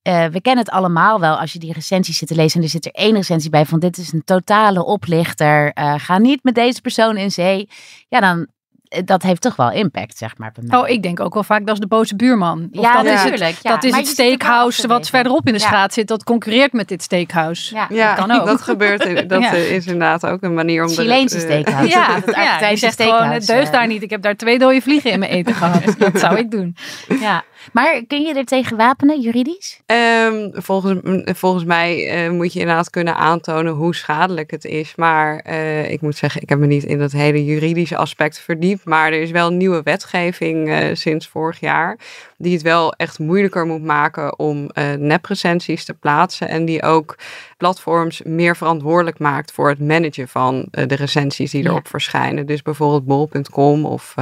Uh, 0.07 0.25
we 0.25 0.41
kennen 0.41 0.65
het 0.65 0.73
allemaal 0.73 1.19
wel 1.19 1.39
als 1.39 1.53
je 1.53 1.59
die 1.59 1.73
recensies 1.73 2.17
zit 2.17 2.27
te 2.27 2.35
lezen. 2.35 2.57
En 2.57 2.63
er 2.63 2.71
zit 2.71 2.85
er 2.85 2.91
één 2.91 3.15
recensie 3.15 3.49
bij 3.49 3.65
van 3.65 3.79
dit 3.79 3.97
is 3.97 4.13
een 4.13 4.23
totale 4.23 4.85
oplichter. 4.85 5.71
Uh, 5.79 5.93
ga 5.97 6.17
niet 6.17 6.43
met 6.43 6.55
deze 6.55 6.81
persoon 6.81 7.17
in 7.17 7.31
zee. 7.31 7.69
Ja, 8.07 8.19
dan 8.19 8.47
eh, 8.87 9.01
dat 9.05 9.23
heeft 9.23 9.41
toch 9.41 9.55
wel 9.55 9.71
impact, 9.71 10.17
zeg 10.17 10.37
maar. 10.37 10.53
Oh, 10.69 10.89
ik 10.89 11.03
denk 11.03 11.19
ook 11.19 11.33
wel 11.33 11.43
vaak 11.43 11.65
dat 11.65 11.73
is 11.73 11.79
de 11.79 11.87
boze 11.87 12.15
buurman. 12.15 12.67
Of 12.71 12.83
ja, 12.83 12.93
dat 12.93 13.03
natuurlijk. 13.03 13.41
Is 13.41 13.47
het, 13.47 13.59
ja. 13.61 13.69
Dat 13.69 13.83
is 13.83 13.95
het 13.95 14.07
steakhouse 14.07 14.87
wat 14.87 15.09
verderop 15.09 15.47
in 15.47 15.53
de 15.53 15.59
straat 15.59 15.93
zit. 15.93 16.07
Dat 16.07 16.23
concurreert 16.23 16.73
met 16.73 16.87
dit 16.87 17.03
steakhouse. 17.03 17.75
Ja, 17.75 17.87
ja 17.89 18.15
dat 18.15 18.25
kan 18.25 18.39
ook. 18.39 18.45
Dat 18.45 18.61
gebeurt. 18.61 19.29
Dat 19.29 19.53
is 19.53 19.85
inderdaad 19.85 20.25
ook 20.25 20.41
een 20.41 20.53
manier 20.53 20.83
om... 20.83 20.89
Chileense 20.89 21.39
steakhouse. 21.39 21.89
Ja, 21.89 22.19
dat 22.25 22.35
ja 22.35 22.69
die 22.69 22.77
zegt 22.77 23.01
gewoon, 23.01 23.23
het 23.23 23.47
deugt 23.47 23.71
daar 23.71 23.87
niet. 23.87 24.01
Ik 24.01 24.09
heb 24.09 24.21
daar 24.21 24.35
twee 24.35 24.59
dode 24.59 24.81
vliegen 24.81 25.11
in 25.11 25.19
mijn 25.19 25.31
eten 25.31 25.53
gehad. 25.53 25.95
dat 25.97 26.19
zou 26.19 26.37
ik 26.37 26.51
doen. 26.51 26.75
Ja. 27.19 27.43
Maar 27.73 28.03
kun 28.07 28.21
je 28.21 28.33
er 28.33 28.45
tegen 28.45 28.77
wapenen, 28.77 29.21
juridisch? 29.21 29.79
Um, 29.85 30.51
volgens, 30.53 30.99
volgens 31.39 31.63
mij 31.63 32.25
uh, 32.25 32.31
moet 32.31 32.53
je 32.53 32.59
inderdaad 32.59 32.89
kunnen 32.89 33.15
aantonen 33.15 33.73
hoe 33.73 33.95
schadelijk 33.95 34.51
het 34.51 34.65
is. 34.65 34.95
Maar 34.95 35.45
uh, 35.49 35.91
ik 35.91 36.01
moet 36.01 36.15
zeggen, 36.15 36.41
ik 36.41 36.49
heb 36.49 36.59
me 36.59 36.65
niet 36.65 36.83
in 36.83 36.99
dat 36.99 37.11
hele 37.11 37.45
juridische 37.45 37.97
aspect 37.97 38.39
verdiept. 38.39 38.85
Maar 38.85 39.11
er 39.11 39.21
is 39.21 39.31
wel 39.31 39.49
nieuwe 39.49 39.81
wetgeving 39.83 40.69
uh, 40.69 40.77
sinds 40.93 41.27
vorig 41.27 41.59
jaar. 41.59 41.97
Die 42.37 42.53
het 42.53 42.61
wel 42.61 42.93
echt 42.93 43.19
moeilijker 43.19 43.65
moet 43.65 43.83
maken 43.83 44.39
om 44.39 44.69
neprecensies 44.97 45.85
te 45.85 45.93
plaatsen. 45.93 46.49
En 46.49 46.65
die 46.65 46.83
ook 46.83 47.17
platforms 47.57 48.21
meer 48.23 48.55
verantwoordelijk 48.55 49.19
maakt 49.19 49.51
voor 49.51 49.69
het 49.69 49.79
managen 49.79 50.27
van 50.27 50.67
de 50.71 50.95
recensies 50.95 51.51
die 51.51 51.65
erop 51.65 51.87
verschijnen. 51.87 52.45
Dus 52.45 52.61
bijvoorbeeld 52.61 53.05
bol.com 53.05 53.85
of 53.85 54.13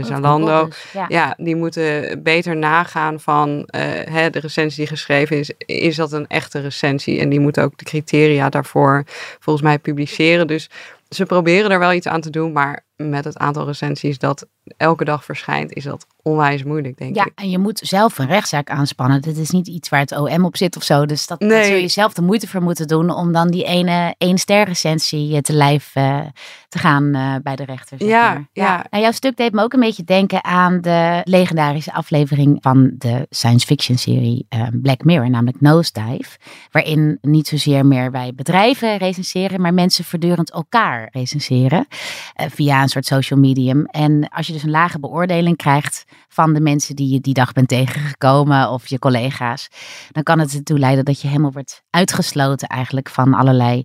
Zalando. 0.00 0.66
Dus, 0.66 0.86
ja. 0.92 1.04
ja. 1.08 1.34
die 1.36 1.56
moeten 1.56 2.20
beter 2.22 2.56
nagaan 2.64 3.20
van 3.20 3.48
uh, 3.48 3.80
hè, 4.10 4.30
de 4.30 4.38
recensie 4.38 4.78
die 4.78 4.96
geschreven 4.96 5.38
is, 5.38 5.50
is 5.66 5.96
dat 5.96 6.12
een 6.12 6.26
echte 6.26 6.60
recensie? 6.60 7.20
En 7.20 7.28
die 7.28 7.40
moet 7.40 7.60
ook 7.60 7.78
de 7.78 7.84
criteria 7.84 8.48
daarvoor 8.48 9.04
volgens 9.40 9.64
mij 9.64 9.78
publiceren. 9.78 10.46
Dus 10.46 10.70
ze 11.08 11.24
proberen 11.24 11.70
er 11.70 11.78
wel 11.78 11.92
iets 11.92 12.06
aan 12.06 12.20
te 12.20 12.30
doen, 12.30 12.52
maar 12.52 12.84
met 12.96 13.24
het 13.24 13.38
aantal 13.38 13.66
recensies 13.66 14.18
dat 14.18 14.46
elke 14.76 15.04
dag 15.04 15.24
verschijnt, 15.24 15.72
is 15.72 15.84
dat 15.84 16.06
onwijs 16.22 16.62
moeilijk, 16.62 16.98
denk 16.98 17.14
ja, 17.14 17.24
ik. 17.24 17.32
Ja, 17.36 17.44
en 17.44 17.50
je 17.50 17.58
moet 17.58 17.78
zelf 17.78 18.18
een 18.18 18.26
rechtszaak 18.26 18.70
aanspannen. 18.70 19.20
Dit 19.20 19.36
is 19.36 19.50
niet 19.50 19.66
iets 19.68 19.88
waar 19.88 20.00
het 20.00 20.16
OM 20.16 20.44
op 20.44 20.56
zit 20.56 20.76
of 20.76 20.82
zo. 20.82 21.06
Dus 21.06 21.26
dat, 21.26 21.40
nee. 21.40 21.64
zul 21.64 21.76
je 21.76 21.88
zelf 21.88 22.12
de 22.12 22.22
moeite 22.22 22.48
voor 22.48 22.62
moeten 22.62 22.86
doen 22.86 23.10
om 23.10 23.32
dan 23.32 23.50
die 23.50 23.64
ene 23.64 24.14
één 24.18 24.38
ster 24.38 24.64
recensie 24.64 25.40
te 25.40 25.52
lijf 25.52 25.96
uh, 25.96 26.20
te 26.68 26.78
gaan 26.78 27.16
uh, 27.16 27.34
bij 27.42 27.56
de 27.56 27.64
rechter. 27.64 27.98
Zeg 27.98 28.08
ja, 28.08 28.32
maar. 28.32 28.48
ja. 28.52 28.64
ja. 28.64 28.86
Nou, 28.90 29.02
jouw 29.02 29.12
stuk 29.12 29.36
deed 29.36 29.52
me 29.52 29.62
ook 29.62 29.72
een 29.72 29.80
beetje 29.80 30.04
denken 30.04 30.44
aan 30.44 30.80
de 30.80 31.20
legendarische 31.24 31.92
aflevering 31.92 32.58
van 32.60 32.94
de 32.98 33.26
science 33.30 33.66
fiction 33.66 33.98
serie 33.98 34.46
uh, 34.54 34.66
Black 34.72 35.04
Mirror, 35.04 35.30
namelijk 35.30 35.60
Nosedive. 35.60 36.38
Waarin 36.70 37.18
niet 37.20 37.48
zozeer 37.48 37.86
meer 37.86 38.10
wij 38.10 38.32
bedrijven 38.34 38.96
recenseren, 38.96 39.60
maar 39.60 39.74
mensen 39.74 40.04
voortdurend 40.04 40.50
elkaar 40.50 41.08
recenseren 41.12 41.86
via 42.34 42.83
een 42.84 42.90
soort 42.90 43.06
social 43.06 43.40
medium. 43.40 43.84
En 43.86 44.28
als 44.28 44.46
je 44.46 44.52
dus 44.52 44.62
een 44.62 44.70
lage 44.70 45.00
beoordeling 45.00 45.56
krijgt 45.56 46.04
van 46.28 46.52
de 46.52 46.60
mensen 46.60 46.96
die 46.96 47.12
je 47.12 47.20
die 47.20 47.34
dag 47.34 47.52
bent 47.52 47.68
tegengekomen 47.68 48.70
of 48.70 48.86
je 48.86 48.98
collega's, 48.98 49.68
dan 50.12 50.22
kan 50.22 50.38
het 50.38 50.54
ertoe 50.54 50.78
leiden 50.78 51.04
dat 51.04 51.20
je 51.20 51.28
helemaal 51.28 51.52
wordt 51.52 51.82
uitgesloten 51.90 52.68
eigenlijk 52.68 53.08
van 53.08 53.34
allerlei 53.34 53.84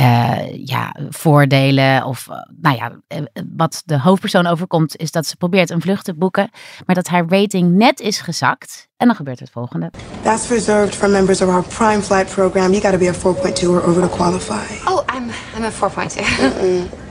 uh, 0.00 0.66
ja, 0.66 0.96
voordelen. 1.08 2.04
Of 2.04 2.26
uh, 2.30 2.36
nou 2.60 2.76
ja, 2.76 2.92
uh, 3.08 3.22
wat 3.56 3.82
de 3.84 4.00
hoofdpersoon 4.00 4.46
overkomt, 4.46 4.96
is 4.96 5.10
dat 5.10 5.26
ze 5.26 5.36
probeert 5.36 5.70
een 5.70 5.80
vlucht 5.80 6.04
te 6.04 6.14
boeken, 6.14 6.50
maar 6.86 6.94
dat 6.94 7.08
haar 7.08 7.24
rating 7.28 7.72
net 7.72 8.00
is 8.00 8.20
gezakt. 8.20 8.88
En 8.96 9.06
dan 9.06 9.16
gebeurt 9.16 9.40
het 9.40 9.50
volgende. 9.50 9.90
That's 10.22 10.48
reserved 10.48 10.94
for 10.94 11.10
members 11.10 11.40
of 11.40 11.48
our 11.48 11.64
prime 11.64 12.02
flight 12.02 12.34
program. 12.34 12.70
You 12.72 12.80
gotta 12.80 12.98
be 12.98 13.08
a 13.08 13.14
4.2 13.14 13.68
or 13.68 13.82
over 13.82 14.02
to 14.02 14.16
qualify. 14.16 14.90
Oh, 14.90 15.04
I'm 15.16 15.30
I'm 15.56 15.64
a 15.64 15.70
4.2. 15.70 17.01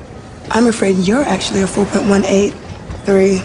I'm 0.54 0.68
afraid 0.68 0.98
you're 0.98 1.24
actually 1.24 1.62
a 1.62 1.66
4.183. 1.66 3.42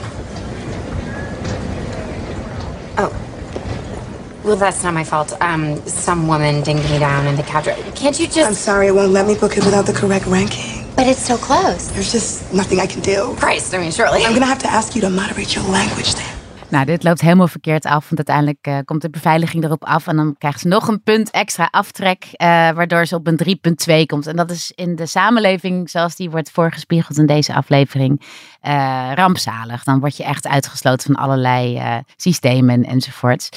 Oh. 2.99 4.41
Well, 4.43 4.57
that's 4.57 4.83
not 4.83 4.93
my 4.93 5.05
fault. 5.05 5.33
Um, 5.41 5.77
some 5.87 6.27
woman 6.27 6.63
dinged 6.63 6.91
me 6.91 6.99
down 6.99 7.29
in 7.29 7.37
the 7.37 7.45
couch. 7.45 7.67
Can't 7.95 8.19
you 8.19 8.27
just... 8.27 8.49
I'm 8.49 8.55
sorry, 8.55 8.89
it 8.89 8.95
won't 8.95 9.13
let 9.13 9.29
me 9.29 9.37
book 9.37 9.57
it 9.57 9.65
without 9.65 9.87
the 9.87 9.93
correct 9.93 10.27
ranking. 10.27 10.85
But 10.97 11.07
it's 11.07 11.25
so 11.25 11.37
close. 11.37 11.91
There's 11.93 12.11
just 12.11 12.53
nothing 12.53 12.81
I 12.81 12.87
can 12.87 13.03
do. 13.03 13.37
Christ, 13.37 13.73
I 13.73 13.79
mean, 13.79 13.93
surely. 13.93 14.25
I'm 14.25 14.33
gonna 14.33 14.47
have 14.47 14.59
to 14.61 14.69
ask 14.69 14.97
you 14.97 15.01
to 15.03 15.11
moderate 15.11 15.55
your 15.55 15.65
language 15.65 16.15
then. 16.17 16.36
Nou, 16.69 16.85
dit 16.85 17.03
loopt 17.03 17.21
helemaal 17.21 17.49
verkeerd 17.49 17.85
af, 17.85 18.09
want 18.09 18.17
uiteindelijk 18.17 18.67
uh, 18.69 18.79
komt 18.85 19.03
de 19.03 19.11
beveiliging 19.11 19.65
erop 19.65 19.85
af 19.85 20.07
en 20.07 20.17
dan 20.17 20.35
krijgen 20.39 20.61
ze 20.61 20.69
nog 20.69 20.89
een 20.89 21.03
punt 21.03 21.31
extra 21.31 21.69
aftrek, 21.71 22.25
uh, 22.25 22.37
waardoor 22.71 23.07
ze 23.07 23.15
op 23.15 23.27
een 23.27 23.59
3,2 24.01 24.07
komt. 24.07 24.27
En 24.27 24.37
dat 24.37 24.51
is 24.51 24.73
in 24.75 24.97
de 24.97 25.07
samenleving, 25.07 25.91
zoals 25.91 26.17
die 26.17 26.31
wordt 26.31 26.51
voorgespiegeld 26.51 27.19
in 27.19 27.27
deze 27.27 27.55
aflevering, 27.55 28.21
uh, 28.67 29.11
rampzalig. 29.15 29.85
Dan 29.85 30.01
word 30.01 30.17
je 30.17 30.25
echt 30.25 30.47
uitgesloten 30.47 31.15
van 31.15 31.25
allerlei 31.25 31.81
systemen 32.17 32.85
enzovoorts. 32.85 33.49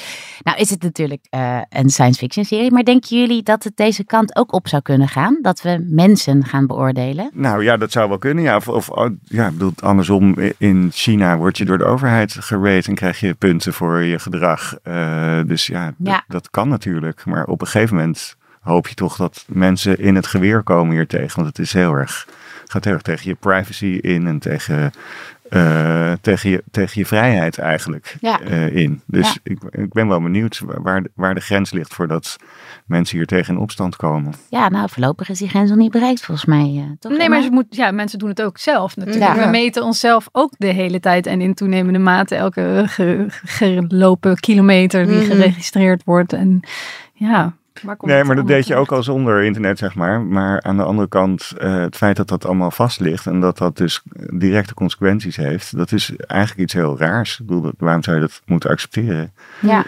Nou 0.42 0.58
is 0.58 0.70
het 0.70 0.82
natuurlijk 0.82 1.26
een 1.68 1.90
science 1.90 2.18
fiction 2.18 2.44
serie, 2.44 2.72
maar 2.72 2.84
denken 2.84 3.18
jullie 3.18 3.42
dat 3.42 3.64
het 3.64 3.76
deze 3.76 4.04
kant 4.04 4.36
ook 4.36 4.52
op 4.52 4.68
zou 4.68 4.82
kunnen 4.82 5.08
gaan? 5.08 5.38
Dat 5.42 5.62
we 5.62 5.86
mensen 5.88 6.44
gaan 6.44 6.66
beoordelen? 6.66 7.30
Nou 7.34 7.64
ja, 7.64 7.76
dat 7.76 7.92
zou 7.92 8.08
wel 8.08 8.18
kunnen, 8.18 8.44
ja. 8.44 8.56
Of, 8.56 8.68
of 8.68 8.88
oh, 8.88 9.10
ja, 9.24 9.46
ik 9.46 9.52
bedoel, 9.52 9.72
andersom, 9.80 10.34
in 10.58 10.90
China 10.92 11.36
word 11.36 11.58
je 11.58 11.64
door 11.64 11.78
de 11.78 11.84
overheid 11.84 12.32
gereden 12.32 12.94
krijg 13.00 13.20
je 13.20 13.34
punten 13.34 13.72
voor 13.72 14.02
je 14.02 14.18
gedrag. 14.18 14.78
Uh, 14.84 15.40
dus 15.46 15.66
ja, 15.66 15.84
ja. 15.84 15.94
Dat, 15.98 16.22
dat, 16.28 16.50
kan 16.50 16.68
natuurlijk. 16.68 17.24
Maar 17.24 17.44
op 17.44 17.60
een 17.60 17.66
gegeven 17.66 17.96
moment, 17.96 18.36
hoop 18.60 18.88
je 18.88 18.94
toch 18.94 19.16
dat 19.16 19.44
mensen 19.48 19.98
in 19.98 20.14
het 20.14 20.26
geweer 20.26 20.62
komen 20.62 20.92
hier 20.92 21.06
tegen. 21.06 21.36
Want 21.36 21.48
het 21.48 21.58
is 21.58 21.72
heel 21.72 21.94
erg, 21.94 22.26
gaat 22.66 22.84
heel 22.84 22.92
erg 22.92 23.02
tegen 23.02 23.28
je 23.28 23.34
privacy 23.34 23.98
in 24.00 24.26
en 24.26 24.38
tegen 24.38 24.92
uh, 25.50 26.12
tegen, 26.20 26.50
je, 26.50 26.62
tegen 26.70 27.00
je 27.00 27.06
vrijheid 27.06 27.58
eigenlijk 27.58 28.16
ja. 28.20 28.40
uh, 28.40 28.76
in. 28.76 29.00
Dus 29.06 29.38
ik, 29.42 29.62
ik 29.70 29.92
ben 29.92 30.08
wel 30.08 30.20
benieuwd 30.20 30.60
waar, 30.64 31.04
waar 31.14 31.34
de 31.34 31.40
grens 31.40 31.72
ligt 31.72 31.94
voordat 31.94 32.36
mensen 32.86 33.16
hier 33.16 33.26
tegen 33.26 33.54
in 33.54 33.60
opstand 33.60 33.96
komen. 33.96 34.34
Ja, 34.48 34.68
nou 34.68 34.88
voorlopig 34.90 35.28
is 35.28 35.38
die 35.38 35.48
grens 35.48 35.68
nog 35.68 35.78
niet 35.78 35.90
bereikt 35.90 36.24
volgens 36.24 36.46
mij. 36.46 36.72
Uh, 36.76 36.84
toch 36.98 37.16
nee, 37.16 37.28
maar 37.28 37.42
ze 37.42 37.50
moet, 37.50 37.66
ja, 37.70 37.90
mensen 37.90 38.18
doen 38.18 38.28
het 38.28 38.42
ook 38.42 38.58
zelf 38.58 38.96
natuurlijk. 38.96 39.34
We 39.34 39.50
meten 39.50 39.82
onszelf 39.82 40.28
ook 40.32 40.52
de 40.58 40.66
hele 40.66 41.00
tijd 41.00 41.26
en 41.26 41.40
in 41.40 41.54
toenemende 41.54 41.98
mate 41.98 42.34
elke 42.34 42.84
gelopen 43.44 44.40
kilometer 44.40 45.06
die 45.06 45.16
mhm. 45.16 45.26
geregistreerd 45.26 46.04
wordt. 46.04 46.32
En 46.32 46.60
ja, 47.12 47.54
nee, 48.00 48.24
maar 48.24 48.36
dat 48.36 48.46
deed 48.46 48.66
je 48.66 48.76
ook 48.76 48.92
al 48.92 49.02
zonder 49.02 49.42
internet, 49.42 49.78
zeg 49.78 49.94
maar. 49.94 50.20
Maar 50.20 50.62
aan 50.62 50.76
de 50.76 50.82
andere 50.82 51.08
kant, 51.08 51.52
uh, 51.58 51.80
het 51.80 51.96
feit 51.96 52.16
dat 52.16 52.28
dat 52.28 52.46
allemaal 52.46 52.70
vast 52.70 53.00
ligt 53.00 53.26
en 53.26 53.40
dat 53.40 53.58
dat 53.58 53.76
dus 53.76 54.02
directe 54.32 54.74
consequenties 54.74 55.36
heeft, 55.36 55.76
dat 55.76 55.92
is 55.92 56.12
eigenlijk 56.16 56.60
iets 56.60 56.72
heel 56.72 56.98
raars. 56.98 57.40
Ik 57.40 57.46
bedoel, 57.46 57.72
waarom 57.78 58.02
zou 58.02 58.16
je 58.16 58.22
dat 58.22 58.42
moeten 58.46 58.70
accepteren? 58.70 59.32
Ja. 59.60 59.84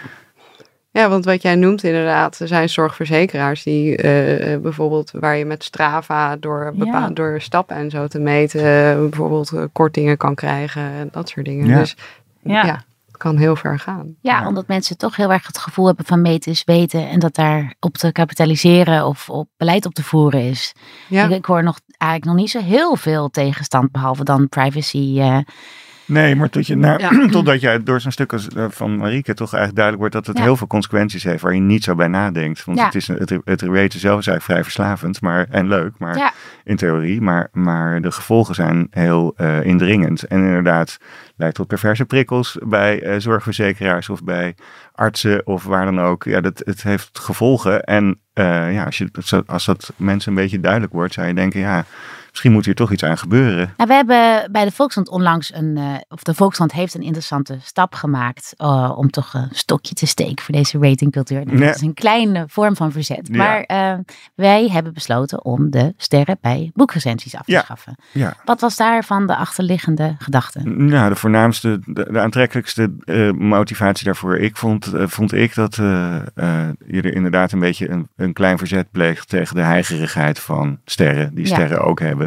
Ja, 0.91 1.09
want 1.09 1.25
wat 1.25 1.41
jij 1.41 1.55
noemt 1.55 1.83
inderdaad, 1.83 2.39
er 2.39 2.47
zijn 2.47 2.69
zorgverzekeraars 2.69 3.63
die 3.63 3.89
uh, 3.91 4.57
bijvoorbeeld 4.57 5.11
waar 5.11 5.37
je 5.37 5.45
met 5.45 5.63
Strava 5.63 6.35
door, 6.35 6.73
ja. 6.75 7.09
door 7.09 7.41
stappen 7.41 7.75
en 7.75 7.89
zo 7.89 8.07
te 8.07 8.19
meten, 8.19 8.61
bijvoorbeeld 9.09 9.53
kortingen 9.71 10.17
kan 10.17 10.35
krijgen 10.35 10.81
en 10.81 11.09
dat 11.11 11.29
soort 11.29 11.45
dingen. 11.45 11.67
Ja. 11.67 11.79
Dus 11.79 11.95
ja. 12.41 12.65
ja 12.65 12.83
kan 13.17 13.37
heel 13.37 13.55
ver 13.55 13.79
gaan. 13.79 14.15
Ja, 14.21 14.47
omdat 14.47 14.67
mensen 14.67 14.97
toch 14.97 15.15
heel 15.15 15.31
erg 15.31 15.47
het 15.47 15.57
gevoel 15.57 15.85
hebben 15.85 16.05
van 16.05 16.21
meten 16.21 16.51
is 16.51 16.63
weten. 16.63 17.09
En 17.09 17.19
dat 17.19 17.35
daar 17.35 17.75
op 17.79 17.97
te 17.97 18.11
kapitaliseren 18.11 19.07
of 19.07 19.29
op 19.29 19.49
beleid 19.57 19.85
op 19.85 19.93
te 19.93 20.03
voeren 20.03 20.41
is. 20.41 20.73
Ja. 21.09 21.27
Ik, 21.29 21.45
hoor 21.45 21.63
nog 21.63 21.79
eigenlijk 21.97 22.31
nog 22.31 22.41
niet 22.41 22.51
zo 22.51 22.59
heel 22.59 22.95
veel 22.95 23.29
tegenstand, 23.29 23.91
behalve 23.91 24.23
dan 24.23 24.49
privacy. 24.49 25.15
Uh, 25.17 25.37
Nee, 26.05 26.35
maar 26.35 26.49
tot 26.49 26.67
je, 26.67 26.75
nou, 26.75 27.29
totdat 27.31 27.61
je 27.61 27.81
door 27.83 28.01
zo'n 28.01 28.11
stuk 28.11 28.33
als, 28.33 28.47
uh, 28.57 28.65
van 28.69 28.97
Marieke 28.97 29.33
toch 29.33 29.53
eigenlijk 29.53 29.75
duidelijk 29.75 29.97
wordt 29.97 30.25
dat 30.25 30.35
het 30.35 30.45
heel 30.45 30.55
veel 30.57 30.67
consequenties 30.67 31.23
heeft 31.23 31.41
waar 31.41 31.53
je 31.53 31.59
niet 31.59 31.83
zo 31.83 31.95
bij 31.95 32.07
nadenkt. 32.07 32.65
Want 32.65 32.81
het, 32.81 32.95
is, 32.95 33.07
het, 33.07 33.39
het 33.43 33.61
weten 33.61 33.99
zelf 33.99 34.19
is 34.19 34.27
eigenlijk 34.27 34.43
vrij 34.43 34.63
verslavend 34.63 35.21
maar, 35.21 35.47
en 35.49 35.67
leuk, 35.67 35.91
maar 35.97 36.33
in 36.63 36.75
theorie. 36.75 37.21
Maar, 37.21 37.49
maar 37.51 38.01
de 38.01 38.11
gevolgen 38.11 38.55
zijn 38.55 38.87
heel 38.89 39.33
uh, 39.37 39.65
indringend. 39.65 40.23
En 40.23 40.39
inderdaad 40.39 40.97
leidt 41.35 41.55
tot 41.55 41.67
perverse 41.67 42.05
prikkels 42.05 42.57
bij 42.63 43.03
uh, 43.03 43.15
zorgverzekeraars 43.17 44.09
of 44.09 44.23
bij 44.23 44.55
artsen 44.91 45.47
of 45.47 45.63
waar 45.63 45.85
dan 45.85 46.01
ook. 46.01 46.23
Ja, 46.23 46.41
dat, 46.41 46.61
het 46.65 46.83
heeft 46.83 47.19
gevolgen. 47.19 47.83
En 47.83 48.19
ja, 48.33 48.83
als, 48.83 48.97
je, 48.97 49.43
als 49.45 49.65
dat 49.65 49.93
mensen 49.95 50.31
een 50.31 50.37
beetje 50.37 50.59
duidelijk 50.59 50.93
wordt, 50.93 51.13
zou 51.13 51.27
je 51.27 51.33
denken, 51.33 51.59
ja 51.59 51.85
misschien 52.33 52.51
moet 52.51 52.65
hier 52.65 52.75
toch 52.75 52.91
iets 52.91 53.03
aan 53.03 53.17
gebeuren. 53.17 53.73
Nou, 53.77 53.89
we 53.89 53.93
hebben 53.93 54.51
bij 54.51 54.65
de 54.65 54.71
Volkskrant 54.71 55.09
onlangs 55.09 55.53
een, 55.53 55.77
uh, 55.77 55.95
of 56.07 56.23
de 56.23 56.33
Volkskrant 56.33 56.71
heeft 56.71 56.93
een 56.93 57.01
interessante 57.01 57.57
stap 57.61 57.93
gemaakt 57.93 58.53
uh, 58.57 58.93
om 58.95 59.09
toch 59.09 59.33
een 59.33 59.47
stokje 59.51 59.93
te 59.93 60.05
steken 60.05 60.43
voor 60.43 60.53
deze 60.53 60.79
ratingcultuur. 60.79 61.45
Nou, 61.45 61.57
dat 61.57 61.75
is 61.75 61.81
een 61.81 61.93
kleine 61.93 62.45
vorm 62.47 62.75
van 62.75 62.91
verzet. 62.91 63.29
Maar 63.29 63.63
uh, 63.67 63.93
wij 64.35 64.69
hebben 64.71 64.93
besloten 64.93 65.45
om 65.45 65.69
de 65.69 65.93
sterren 65.97 66.37
bij 66.41 66.71
boekrecensies 66.73 67.35
af 67.35 67.45
te 67.45 67.51
ja. 67.51 67.61
schaffen. 67.61 67.95
Ja. 68.11 68.33
Wat 68.45 68.61
was 68.61 68.75
daarvan 68.75 69.27
de 69.27 69.35
achterliggende 69.35 70.15
gedachte? 70.17 70.59
Nou, 70.69 71.09
de 71.09 71.15
voornaamste, 71.15 71.79
de, 71.85 72.07
de 72.11 72.19
aantrekkelijkste 72.19 72.93
motivatie 73.37 74.05
daarvoor 74.05 74.37
ik 74.37 74.57
vond, 74.57 74.91
vond 74.93 75.33
ik 75.33 75.55
dat 75.55 75.75
je 75.75 77.01
er 77.01 77.13
inderdaad 77.13 77.51
een 77.51 77.59
beetje 77.59 77.89
een, 77.89 78.07
een 78.15 78.33
klein 78.33 78.57
verzet 78.57 78.91
pleegt 78.91 79.29
tegen 79.29 79.55
de 79.55 79.61
heigerigheid 79.61 80.39
van 80.39 80.79
sterren, 80.85 81.35
die 81.35 81.45
sterren 81.45 81.81
ook 81.81 81.99
hebben. 81.99 82.22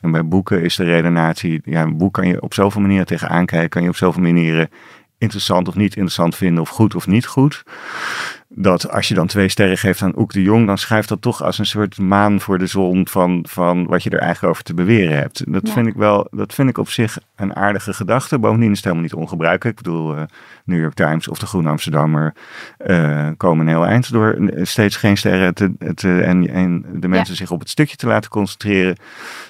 En 0.00 0.10
bij 0.10 0.26
boeken 0.26 0.62
is 0.62 0.76
de 0.76 0.84
redenatie, 0.84 1.60
ja, 1.64 1.82
een 1.82 1.96
boek 1.96 2.12
kan 2.12 2.28
je 2.28 2.42
op 2.42 2.54
zoveel 2.54 2.80
manieren 2.80 3.06
tegenaan 3.06 3.46
kijken, 3.46 3.68
kan 3.68 3.82
je 3.82 3.88
op 3.88 3.96
zoveel 3.96 4.22
manieren 4.22 4.68
interessant 5.18 5.68
of 5.68 5.74
niet 5.74 5.94
interessant 5.94 6.36
vinden, 6.36 6.62
of 6.62 6.68
goed 6.68 6.94
of 6.94 7.06
niet 7.06 7.26
goed 7.26 7.64
dat 8.48 8.90
als 8.90 9.08
je 9.08 9.14
dan 9.14 9.26
twee 9.26 9.48
sterren 9.48 9.78
geeft 9.78 10.02
aan 10.02 10.18
Oek 10.18 10.32
de 10.32 10.42
Jong, 10.42 10.66
dan 10.66 10.78
schrijft 10.78 11.08
dat 11.08 11.22
toch 11.22 11.42
als 11.42 11.58
een 11.58 11.66
soort 11.66 11.98
maan 11.98 12.40
voor 12.40 12.58
de 12.58 12.66
zon 12.66 13.08
van, 13.08 13.44
van 13.48 13.86
wat 13.86 14.02
je 14.02 14.10
er 14.10 14.18
eigenlijk 14.18 14.52
over 14.52 14.64
te 14.64 14.74
beweren 14.74 15.16
hebt. 15.16 15.52
Dat 15.52 15.70
vind 15.70 15.86
ik 15.86 15.94
wel, 15.94 16.26
dat 16.30 16.54
vind 16.54 16.68
ik 16.68 16.78
op 16.78 16.88
zich 16.88 17.18
een 17.36 17.56
aardige 17.56 17.92
gedachte. 17.92 18.38
Bovendien 18.38 18.70
is 18.70 18.76
het 18.76 18.84
helemaal 18.84 19.04
niet 19.04 19.14
ongebruikelijk. 19.14 19.78
Ik 19.78 19.84
bedoel, 19.84 20.16
uh, 20.16 20.22
New 20.64 20.80
York 20.80 20.94
Times 20.94 21.28
of 21.28 21.38
de 21.38 21.46
Groene 21.46 21.68
Amsterdammer 21.68 22.34
uh, 22.86 23.28
komen 23.36 23.66
een 23.66 23.72
heel 23.72 23.86
eind 23.86 24.12
door 24.12 24.50
steeds 24.62 24.96
geen 24.96 25.16
sterren 25.16 25.54
te, 25.54 25.72
te, 25.94 26.20
en, 26.20 26.48
en 26.48 26.86
de 27.00 27.08
mensen 27.08 27.36
zich 27.36 27.50
op 27.50 27.60
het 27.60 27.70
stukje 27.70 27.96
te 27.96 28.06
laten 28.06 28.30
concentreren. 28.30 28.96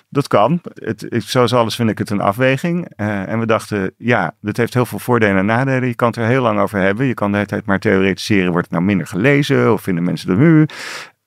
Dat 0.08 0.28
kan. 0.28 0.60
Het, 0.74 1.06
zoals 1.08 1.54
alles 1.54 1.74
vind 1.74 1.90
ik 1.90 1.98
het 1.98 2.10
een 2.10 2.20
afweging. 2.20 2.92
Uh, 2.96 3.28
en 3.28 3.38
we 3.38 3.46
dachten, 3.46 3.94
ja, 3.98 4.34
dit 4.40 4.56
heeft 4.56 4.74
heel 4.74 4.86
veel 4.86 4.98
voordelen 4.98 5.36
en 5.36 5.46
nadelen. 5.46 5.88
Je 5.88 5.94
kan 5.94 6.08
het 6.08 6.16
er 6.16 6.26
heel 6.26 6.42
lang 6.42 6.60
over 6.60 6.78
hebben. 6.78 7.06
Je 7.06 7.14
kan 7.14 7.30
de 7.30 7.36
hele 7.36 7.48
tijd 7.48 7.66
maar 7.66 7.78
theoretiseren. 7.78 8.52
Wordt 8.52 8.66
het 8.66 8.70
nou 8.70 8.84
minder 8.86 9.06
gelezen? 9.06 9.72
Of 9.72 9.82
vinden 9.82 10.04
mensen 10.04 10.28
de 10.28 10.36
nu? 10.36 10.66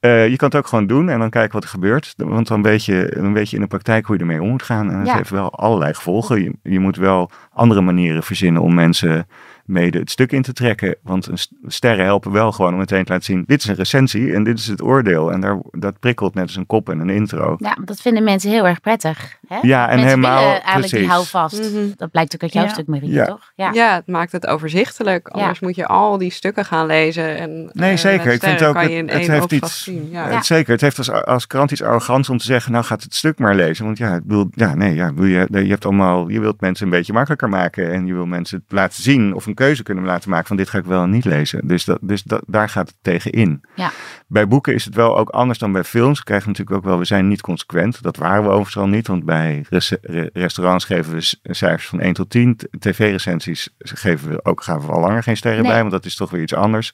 Uh, 0.01 0.27
je 0.27 0.35
kan 0.35 0.47
het 0.47 0.57
ook 0.57 0.67
gewoon 0.67 0.87
doen 0.87 1.09
en 1.09 1.19
dan 1.19 1.29
kijken 1.29 1.53
wat 1.53 1.63
er 1.63 1.69
gebeurt. 1.69 2.13
Want 2.17 2.47
dan 2.47 2.61
weet 2.61 2.85
je, 2.85 3.13
dan 3.15 3.33
weet 3.33 3.49
je 3.49 3.55
in 3.55 3.61
de 3.61 3.67
praktijk 3.67 4.05
hoe 4.05 4.15
je 4.15 4.21
ermee 4.21 4.41
om 4.41 4.49
moet 4.49 4.63
gaan. 4.63 4.91
En 4.91 5.03
dat 5.03 5.13
heeft 5.13 5.29
wel 5.29 5.51
allerlei 5.51 5.93
gevolgen. 5.93 6.43
Je, 6.43 6.53
je 6.63 6.79
moet 6.79 6.97
wel 6.97 7.31
andere 7.51 7.81
manieren 7.81 8.23
verzinnen 8.23 8.61
om 8.61 8.73
mensen 8.73 9.27
mede 9.65 9.99
het 9.99 10.11
stuk 10.11 10.31
in 10.31 10.41
te 10.41 10.53
trekken. 10.53 10.95
Want 11.03 11.29
sterren 11.65 12.05
helpen 12.05 12.31
wel 12.31 12.51
gewoon 12.51 12.73
om 12.73 12.79
meteen 12.79 13.03
te 13.03 13.11
laten 13.11 13.25
zien: 13.25 13.43
dit 13.47 13.61
is 13.61 13.67
een 13.67 13.75
recensie 13.75 14.33
en 14.33 14.43
dit 14.43 14.59
is 14.59 14.67
het 14.67 14.81
oordeel. 14.81 15.31
En 15.31 15.41
daar, 15.41 15.59
dat 15.71 15.99
prikkelt 15.99 16.33
net 16.33 16.43
als 16.43 16.55
een 16.55 16.65
kop 16.65 16.89
en 16.89 16.99
een 16.99 17.09
intro. 17.09 17.55
Ja, 17.57 17.77
dat 17.85 18.01
vinden 18.01 18.23
mensen 18.23 18.49
heel 18.49 18.67
erg 18.67 18.81
prettig. 18.81 19.38
Hè? 19.49 19.57
Ja, 19.61 19.89
en 19.89 19.95
mensen 19.95 20.07
helemaal. 20.07 20.43
eigenlijk 20.43 20.79
precies. 20.79 20.99
die 20.99 21.07
hou 21.07 21.25
vast. 21.25 21.71
Mhm. 21.71 21.89
Dat 21.95 22.11
blijkt 22.11 22.33
ook 22.33 22.41
uit 22.41 22.53
jouw 22.53 22.67
stuk, 22.67 22.87
Marie, 22.87 23.11
ja. 23.11 23.25
toch? 23.25 23.51
Ja. 23.55 23.71
ja, 23.71 23.95
het 23.95 24.07
maakt 24.07 24.31
het 24.31 24.47
overzichtelijk. 24.47 25.27
Anders 25.27 25.59
moet 25.59 25.75
je 25.75 25.87
al 25.87 26.17
die 26.17 26.31
stukken 26.31 26.65
gaan 26.65 26.85
lezen. 26.85 27.37
En, 27.37 27.69
nee, 27.73 27.91
uh, 27.91 27.97
zeker. 27.97 28.31
Ik 28.31 28.43
vind 28.43 28.63
ook. 28.63 28.81
Het, 28.81 29.11
het 29.11 29.27
heeft 29.27 29.51
iets. 29.51 29.89
Ja. 30.11 30.27
Het, 30.27 30.45
zeker. 30.45 30.71
Het 30.71 30.81
heeft 30.81 30.97
als, 30.97 31.11
als 31.11 31.47
krant 31.47 31.71
iets 31.71 31.83
arrogants 31.83 32.29
om 32.29 32.37
te 32.37 32.45
zeggen: 32.45 32.71
nou 32.71 32.83
gaat 32.83 33.03
het 33.03 33.15
stuk 33.15 33.39
maar 33.39 33.55
lezen. 33.55 33.85
Want 33.85 33.97
ja, 33.97 34.15
ik 34.15 34.23
bedoel, 34.23 34.47
ja, 34.51 34.75
nee, 34.75 34.95
ja, 34.95 35.11
je, 35.15 35.47
je 35.49 35.69
hebt 35.69 35.85
allemaal. 35.85 36.29
Je 36.29 36.39
wilt 36.39 36.61
mensen 36.61 36.85
een 36.85 36.91
beetje 36.91 37.13
makkelijker 37.13 37.49
maken 37.49 37.91
en 37.91 38.05
je 38.05 38.13
wil 38.13 38.25
mensen 38.25 38.63
laten 38.67 39.03
zien 39.03 39.33
of 39.33 39.45
een 39.45 39.53
keuze 39.53 39.83
kunnen 39.83 40.03
laten 40.03 40.29
maken 40.29 40.47
van 40.47 40.57
dit 40.57 40.69
ga 40.69 40.77
ik 40.77 40.85
wel 40.85 41.05
niet 41.05 41.25
lezen. 41.25 41.67
Dus, 41.67 41.85
dat, 41.85 41.97
dus 42.01 42.23
dat, 42.23 42.43
daar 42.47 42.69
gaat 42.69 42.87
het 42.87 42.97
tegen 43.01 43.31
in. 43.31 43.61
Ja. 43.75 43.91
Bij 44.27 44.47
boeken 44.47 44.73
is 44.73 44.85
het 44.85 44.95
wel 44.95 45.17
ook 45.17 45.29
anders 45.29 45.59
dan 45.59 45.71
bij 45.71 45.83
films. 45.83 46.17
We 46.17 46.23
krijgen 46.23 46.47
natuurlijk 46.47 46.77
ook 46.77 46.83
wel, 46.83 46.97
we 46.97 47.05
zijn 47.05 47.27
niet 47.27 47.41
consequent. 47.41 48.01
Dat 48.01 48.17
waren 48.17 48.43
we 48.43 48.49
overigens 48.49 48.77
al 48.77 48.87
niet, 48.87 49.07
want 49.07 49.25
bij 49.25 49.38
restaurants 50.33 50.85
geven 50.85 51.13
we 51.13 51.53
cijfers 51.53 51.87
van 51.87 51.99
1 51.99 52.13
tot 52.13 52.29
10. 52.29 52.59
TV-recensies 52.79 53.69
geven 53.79 54.29
we 54.29 54.45
ook, 54.45 54.63
gaan 54.63 54.81
we 54.81 54.91
al 54.91 54.99
langer 54.99 55.23
geen 55.23 55.37
sterren 55.37 55.63
bij, 55.63 55.79
want 55.79 55.91
dat 55.91 56.05
is 56.05 56.15
toch 56.15 56.29
weer 56.29 56.41
iets 56.41 56.53
anders. 56.53 56.93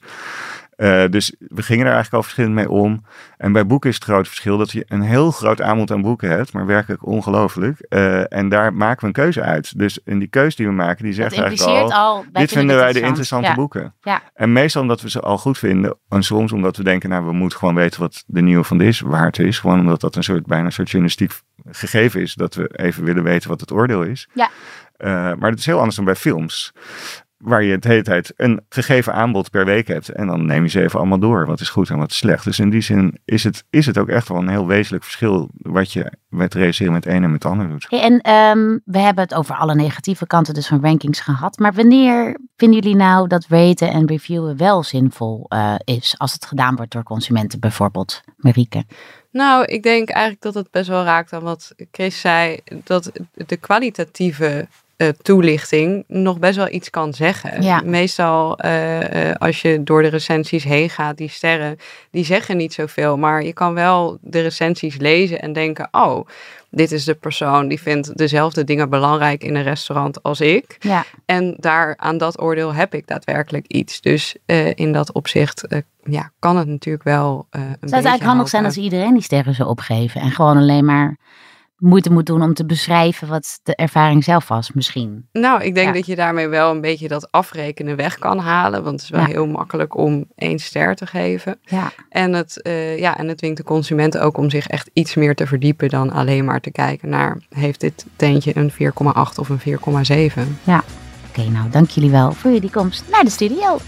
Uh, 0.76 1.04
dus 1.10 1.34
we 1.38 1.62
gingen 1.62 1.86
er 1.86 1.92
eigenlijk 1.92 2.14
al 2.14 2.22
verschillend 2.22 2.54
mee 2.54 2.70
om. 2.70 3.04
En 3.36 3.52
bij 3.52 3.66
boeken 3.66 3.90
is 3.90 3.94
het 3.94 4.04
grote 4.04 4.28
verschil 4.28 4.58
dat 4.58 4.72
je 4.72 4.84
een 4.88 5.00
heel 5.00 5.30
groot 5.30 5.60
aanbod 5.60 5.90
aan 5.90 6.02
boeken 6.02 6.30
hebt, 6.30 6.52
maar 6.52 6.66
werkelijk 6.66 7.06
ongelooflijk. 7.06 7.86
Uh, 7.88 8.32
en 8.32 8.48
daar 8.48 8.74
maken 8.74 9.00
we 9.00 9.06
een 9.06 9.12
keuze 9.12 9.42
uit. 9.42 9.78
Dus 9.78 9.98
in 10.04 10.18
die 10.18 10.28
keuze 10.28 10.56
die 10.56 10.66
we 10.66 10.72
maken, 10.72 11.04
die 11.04 11.12
zegt 11.12 11.38
eigenlijk 11.38 11.92
al, 11.92 12.24
dit 12.32 12.52
vinden 12.52 12.76
wij 12.76 12.92
de 12.92 13.00
interessante 13.00 13.52
boeken. 13.54 13.94
Ja. 14.00 14.22
En 14.34 14.52
meestal 14.52 14.82
omdat 14.82 15.00
we 15.00 15.10
ze 15.10 15.20
al 15.20 15.38
goed 15.38 15.58
vinden. 15.58 15.98
En 16.08 16.22
soms 16.22 16.52
omdat 16.52 16.76
we 16.76 16.82
denken, 16.82 17.08
nou 17.08 17.24
we 17.24 17.32
moeten 17.32 17.58
gewoon 17.58 17.74
weten 17.74 18.00
wat 18.00 18.24
de 18.26 18.42
nieuwe 18.42 18.64
van 18.64 18.78
dit 18.78 19.00
waard 19.00 19.38
is. 19.38 19.58
Gewoon 19.58 19.80
omdat 19.80 20.00
dat 20.00 20.16
een 20.16 20.24
soort, 20.24 20.46
bijna 20.46 20.64
een 20.64 20.72
soort 20.72 20.90
journalistiek 20.90 21.32
gegeven 21.70 22.20
is. 22.20 22.34
Dat 22.34 22.54
we 22.54 22.70
even 22.72 23.04
willen 23.04 23.22
weten 23.22 23.48
wat 23.48 23.60
het 23.60 23.72
oordeel 23.72 24.02
is. 24.02 24.28
Ja. 24.34 24.50
Uh, 24.98 25.06
maar 25.38 25.50
het 25.50 25.58
is 25.58 25.66
heel 25.66 25.78
anders 25.78 25.96
dan 25.96 26.04
bij 26.04 26.16
films 26.16 26.72
waar 27.38 27.62
je 27.62 27.78
de 27.78 27.88
hele 27.88 28.02
tijd 28.02 28.32
een 28.36 28.60
gegeven 28.68 29.14
aanbod 29.14 29.50
per 29.50 29.64
week 29.64 29.88
hebt. 29.88 30.08
En 30.08 30.26
dan 30.26 30.46
neem 30.46 30.62
je 30.62 30.68
ze 30.68 30.82
even 30.82 30.98
allemaal 30.98 31.18
door. 31.18 31.46
Wat 31.46 31.60
is 31.60 31.68
goed 31.68 31.90
en 31.90 31.98
wat 31.98 32.10
is 32.10 32.16
slecht. 32.16 32.44
Dus 32.44 32.58
in 32.58 32.70
die 32.70 32.80
zin 32.80 33.18
is 33.24 33.44
het, 33.44 33.64
is 33.70 33.86
het 33.86 33.98
ook 33.98 34.08
echt 34.08 34.28
wel 34.28 34.38
een 34.38 34.48
heel 34.48 34.66
wezenlijk 34.66 35.04
verschil. 35.04 35.48
Wat 35.56 35.92
je 35.92 36.12
met 36.28 36.54
reageren 36.54 36.92
met 36.92 37.06
een 37.06 37.22
en 37.22 37.30
met 37.30 37.42
de 37.42 37.48
ander 37.48 37.68
doet. 37.68 37.88
en 37.88 38.30
um, 38.30 38.80
we 38.84 38.98
hebben 38.98 39.24
het 39.24 39.34
over 39.34 39.54
alle 39.54 39.74
negatieve 39.74 40.26
kanten 40.26 40.54
dus 40.54 40.66
van 40.66 40.82
rankings 40.82 41.20
gehad. 41.20 41.58
Maar 41.58 41.72
wanneer 41.72 42.38
vinden 42.56 42.80
jullie 42.80 42.96
nou 42.96 43.28
dat 43.28 43.46
raten 43.48 43.90
en 43.90 44.06
reviewen 44.06 44.56
wel 44.56 44.82
zinvol 44.82 45.46
uh, 45.48 45.74
is? 45.84 46.14
Als 46.18 46.32
het 46.32 46.46
gedaan 46.46 46.76
wordt 46.76 46.92
door 46.92 47.02
consumenten 47.02 47.60
bijvoorbeeld. 47.60 48.22
Marieke. 48.36 48.84
Nou, 49.30 49.64
ik 49.64 49.82
denk 49.82 50.08
eigenlijk 50.08 50.42
dat 50.42 50.54
het 50.54 50.70
best 50.70 50.88
wel 50.88 51.04
raakt 51.04 51.32
aan 51.32 51.42
wat 51.42 51.74
Chris 51.90 52.20
zei. 52.20 52.60
Dat 52.84 53.12
de 53.32 53.56
kwalitatieve 53.56 54.68
uh, 54.96 55.08
toelichting 55.08 56.04
nog 56.06 56.38
best 56.38 56.56
wel 56.56 56.72
iets 56.72 56.90
kan 56.90 57.14
zeggen. 57.14 57.62
Ja. 57.62 57.82
Meestal 57.84 58.64
uh, 58.64 59.00
uh, 59.00 59.34
als 59.34 59.62
je 59.62 59.82
door 59.82 60.02
de 60.02 60.08
recensies 60.08 60.64
heen 60.64 60.90
gaat, 60.90 61.16
die 61.16 61.28
sterren, 61.28 61.76
die 62.10 62.24
zeggen 62.24 62.56
niet 62.56 62.74
zoveel. 62.74 63.16
Maar 63.16 63.42
je 63.42 63.52
kan 63.52 63.74
wel 63.74 64.18
de 64.20 64.40
recensies 64.40 64.96
lezen 64.96 65.40
en 65.40 65.52
denken, 65.52 65.88
oh, 65.90 66.26
dit 66.70 66.92
is 66.92 67.04
de 67.04 67.14
persoon 67.14 67.68
die 67.68 67.80
vindt 67.80 68.16
dezelfde 68.18 68.64
dingen 68.64 68.90
belangrijk 68.90 69.42
in 69.44 69.54
een 69.54 69.62
restaurant 69.62 70.22
als 70.22 70.40
ik. 70.40 70.76
Ja. 70.80 71.04
En 71.24 71.54
daar 71.58 71.96
aan 71.96 72.18
dat 72.18 72.40
oordeel 72.40 72.74
heb 72.74 72.94
ik 72.94 73.06
daadwerkelijk 73.06 73.66
iets. 73.66 74.00
Dus 74.00 74.36
in 74.74 74.92
dat 74.92 75.12
opzicht 75.12 75.66
ja, 76.02 76.30
kan 76.38 76.56
het 76.56 76.66
natuurlijk 76.66 77.04
wel. 77.04 77.46
Een 77.50 77.60
Zou 77.60 77.74
het 77.80 77.92
eigenlijk 77.92 78.22
handig 78.22 78.48
zijn 78.48 78.64
als 78.64 78.76
iedereen 78.76 79.12
die 79.12 79.22
sterren 79.22 79.54
zou 79.54 79.68
opgeven 79.68 80.20
en 80.20 80.30
gewoon 80.30 80.56
alleen 80.56 80.84
maar 80.84 81.16
moeite 81.76 82.12
moet 82.12 82.26
doen 82.26 82.42
om 82.42 82.54
te 82.54 82.66
beschrijven 82.66 83.28
wat 83.28 83.60
de 83.62 83.74
ervaring 83.74 84.24
zelf 84.24 84.48
was, 84.48 84.72
misschien. 84.72 85.28
Nou, 85.32 85.62
ik 85.62 85.74
denk 85.74 85.94
dat 85.94 86.06
je 86.06 86.16
daarmee 86.16 86.48
wel 86.48 86.70
een 86.70 86.80
beetje 86.80 87.08
dat 87.08 87.32
afrekenen 87.32 87.96
weg 87.96 88.18
kan 88.18 88.38
halen. 88.38 88.82
Want 88.82 88.94
het 88.94 89.02
is 89.02 89.16
wel 89.16 89.24
heel 89.24 89.46
makkelijk 89.46 89.96
om 89.96 90.24
één 90.34 90.58
ster 90.58 90.94
te 90.94 91.06
geven. 91.06 91.58
Ja. 91.62 91.92
En, 92.08 92.32
het, 92.32 92.60
uh, 92.62 92.98
ja, 92.98 93.18
en 93.18 93.28
het 93.28 93.38
dwingt 93.38 93.56
de 93.56 93.62
consument 93.62 94.18
ook 94.18 94.38
om 94.38 94.50
zich 94.50 94.66
echt 94.66 94.90
iets 94.92 95.14
meer 95.14 95.34
te 95.34 95.46
verdiepen 95.46 95.88
dan 95.88 96.12
alleen 96.12 96.44
maar 96.44 96.60
te 96.60 96.70
kijken 96.70 97.08
naar 97.08 97.38
heeft 97.48 97.80
dit 97.80 98.06
tentje 98.16 98.56
een 98.56 98.72
4,8 98.72 98.78
of 99.36 99.48
een 99.48 99.60
4,7. 99.60 100.42
Ja, 100.62 100.84
oké, 101.28 101.48
nou 101.48 101.70
dank 101.70 101.90
jullie 101.90 102.10
wel 102.10 102.32
voor 102.32 102.50
jullie 102.50 102.70
komst 102.70 103.04
naar 103.10 103.24
de 103.24 103.30
studio. 103.30 103.78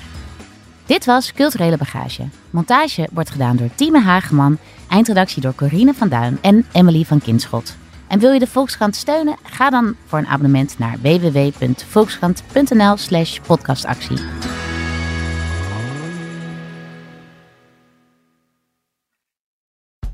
Dit 0.87 1.05
was 1.05 1.33
Culturele 1.33 1.77
Bagage. 1.77 2.29
Montage 2.51 3.09
wordt 3.13 3.31
gedaan 3.31 3.57
door 3.57 3.69
Tieme 3.75 4.01
Hageman, 4.01 4.59
eindredactie 4.89 5.43
door 5.43 5.55
Corine 5.55 5.95
van 5.95 6.09
Duin 6.09 6.39
en 6.41 6.67
Emily 6.73 7.05
van 7.05 7.21
Kinschot. 7.21 7.77
En 8.07 8.19
wil 8.19 8.33
je 8.33 8.39
de 8.39 8.47
Volkskrant 8.47 8.97
steunen? 8.97 9.37
Ga 9.43 9.71
dan 9.71 9.97
voor 10.07 10.19
een 10.19 10.27
abonnement 10.27 10.79
naar 10.79 10.97
www.volkskrant.nl 11.03 12.97
slash 12.97 13.39
podcastactie. 13.47 14.19